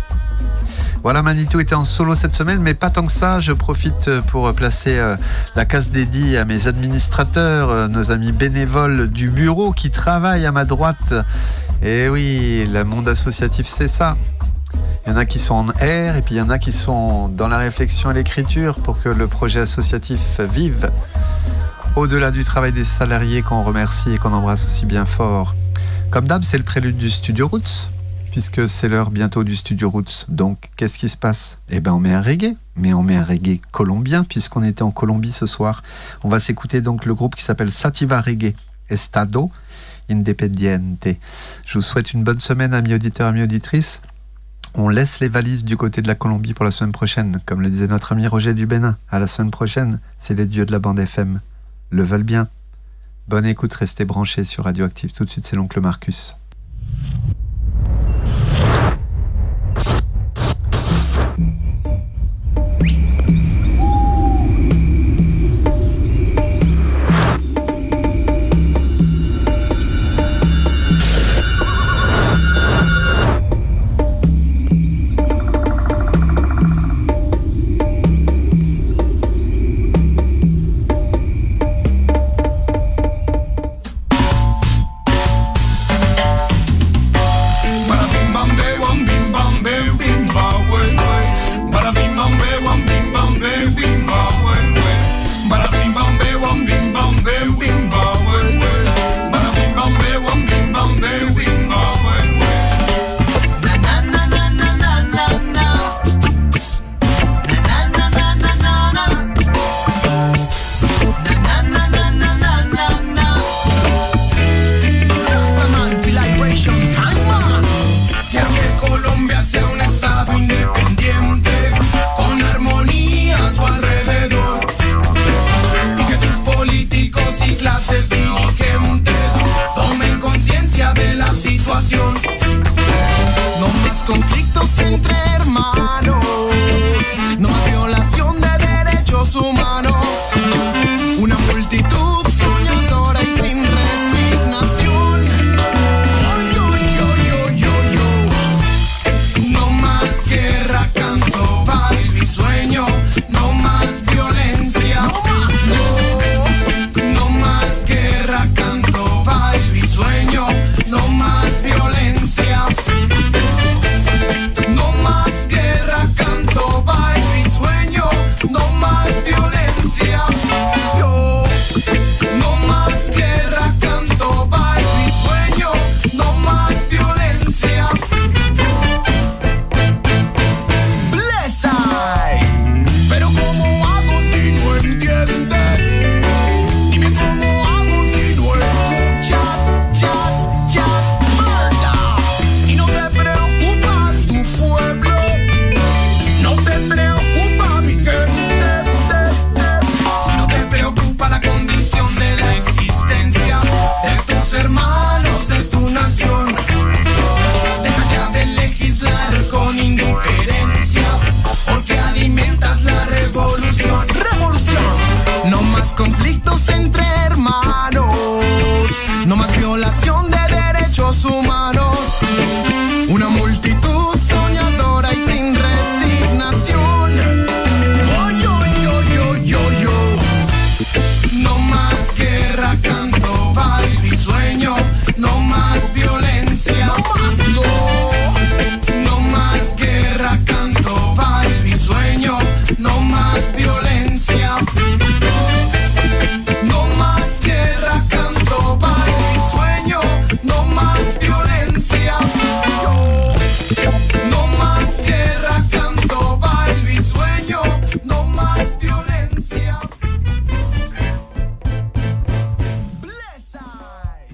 Voilà, 1.02 1.20
Manitou 1.22 1.58
était 1.58 1.74
en 1.74 1.84
solo 1.84 2.14
cette 2.14 2.34
semaine, 2.34 2.60
mais 2.60 2.74
pas 2.74 2.88
tant 2.88 3.04
que 3.04 3.10
ça. 3.10 3.40
Je 3.40 3.52
profite 3.52 4.08
pour 4.28 4.54
placer 4.54 4.98
euh, 4.98 5.16
la 5.56 5.64
case 5.64 5.90
dédiée 5.90 6.38
à 6.38 6.44
mes 6.44 6.68
administrateurs, 6.68 7.70
euh, 7.70 7.88
nos 7.88 8.12
amis 8.12 8.30
bénévoles 8.30 9.08
du 9.08 9.28
bureau 9.28 9.72
qui 9.72 9.90
travaillent 9.90 10.46
à 10.46 10.52
ma 10.52 10.64
droite. 10.64 11.12
Et 11.82 12.08
oui, 12.08 12.68
le 12.72 12.84
monde 12.84 13.08
associatif, 13.08 13.66
c'est 13.66 13.88
ça. 13.88 14.16
Il 15.04 15.10
y 15.10 15.12
en 15.12 15.16
a 15.16 15.24
qui 15.24 15.40
sont 15.40 15.54
en 15.54 15.72
air 15.80 16.14
et 16.14 16.22
puis 16.22 16.36
il 16.36 16.38
y 16.38 16.40
en 16.40 16.50
a 16.50 16.60
qui 16.60 16.70
sont 16.70 17.26
dans 17.28 17.48
la 17.48 17.58
réflexion 17.58 18.12
et 18.12 18.14
l'écriture 18.14 18.76
pour 18.76 19.02
que 19.02 19.08
le 19.08 19.26
projet 19.26 19.58
associatif 19.58 20.38
vive. 20.40 20.92
Au-delà 21.96 22.30
du 22.30 22.44
travail 22.44 22.70
des 22.70 22.84
salariés 22.84 23.42
qu'on 23.42 23.64
remercie 23.64 24.12
et 24.12 24.18
qu'on 24.18 24.32
embrasse 24.32 24.66
aussi 24.66 24.86
bien 24.86 25.04
fort. 25.04 25.56
Comme 26.12 26.28
d'hab, 26.28 26.44
c'est 26.44 26.58
le 26.58 26.64
prélude 26.64 26.96
du 26.96 27.10
Studio 27.10 27.48
Roots, 27.48 27.90
puisque 28.32 28.66
c'est 28.66 28.88
l'heure 28.88 29.10
bientôt 29.10 29.44
du 29.44 29.54
Studio 29.54 29.90
Roots. 29.90 30.24
Donc, 30.28 30.70
qu'est-ce 30.76 30.96
qui 30.96 31.10
se 31.10 31.18
passe? 31.18 31.58
Eh 31.68 31.80
ben, 31.80 31.92
on 31.92 32.00
met 32.00 32.14
un 32.14 32.22
reggae, 32.22 32.56
mais 32.76 32.94
on 32.94 33.02
met 33.02 33.14
un 33.14 33.24
reggae 33.24 33.60
colombien, 33.72 34.24
puisqu'on 34.24 34.64
était 34.64 34.82
en 34.82 34.90
Colombie 34.90 35.32
ce 35.32 35.44
soir. 35.44 35.82
On 36.24 36.30
va 36.30 36.40
s'écouter 36.40 36.80
donc 36.80 37.04
le 37.04 37.14
groupe 37.14 37.36
qui 37.36 37.44
s'appelle 37.44 37.70
Sativa 37.70 38.22
Reggae 38.22 38.54
Estado 38.88 39.50
Independiente. 40.08 41.08
Je 41.66 41.74
vous 41.74 41.82
souhaite 41.82 42.14
une 42.14 42.24
bonne 42.24 42.40
semaine, 42.40 42.72
amis 42.72 42.94
auditeurs, 42.94 43.28
amis 43.28 43.42
auditrices. 43.42 44.00
On 44.74 44.88
laisse 44.88 45.20
les 45.20 45.28
valises 45.28 45.64
du 45.64 45.76
côté 45.76 46.00
de 46.00 46.08
la 46.08 46.14
Colombie 46.14 46.54
pour 46.54 46.64
la 46.64 46.70
semaine 46.70 46.92
prochaine, 46.92 47.38
comme 47.44 47.60
le 47.60 47.68
disait 47.68 47.86
notre 47.86 48.12
ami 48.12 48.26
Roger 48.26 48.54
du 48.54 48.64
Bénin. 48.64 48.96
À 49.10 49.18
la 49.18 49.26
semaine 49.26 49.50
prochaine, 49.50 50.00
c'est 50.18 50.34
les 50.34 50.46
dieux 50.46 50.64
de 50.64 50.72
la 50.72 50.78
bande 50.78 50.98
FM. 50.98 51.40
Le 51.90 52.02
veulent 52.02 52.22
bien. 52.22 52.48
Bonne 53.28 53.44
écoute, 53.44 53.74
restez 53.74 54.06
branchés 54.06 54.44
sur 54.44 54.64
Radioactive. 54.64 55.12
Tout 55.12 55.26
de 55.26 55.30
suite, 55.30 55.46
c'est 55.46 55.56
l'oncle 55.56 55.82
Marcus. 55.82 56.34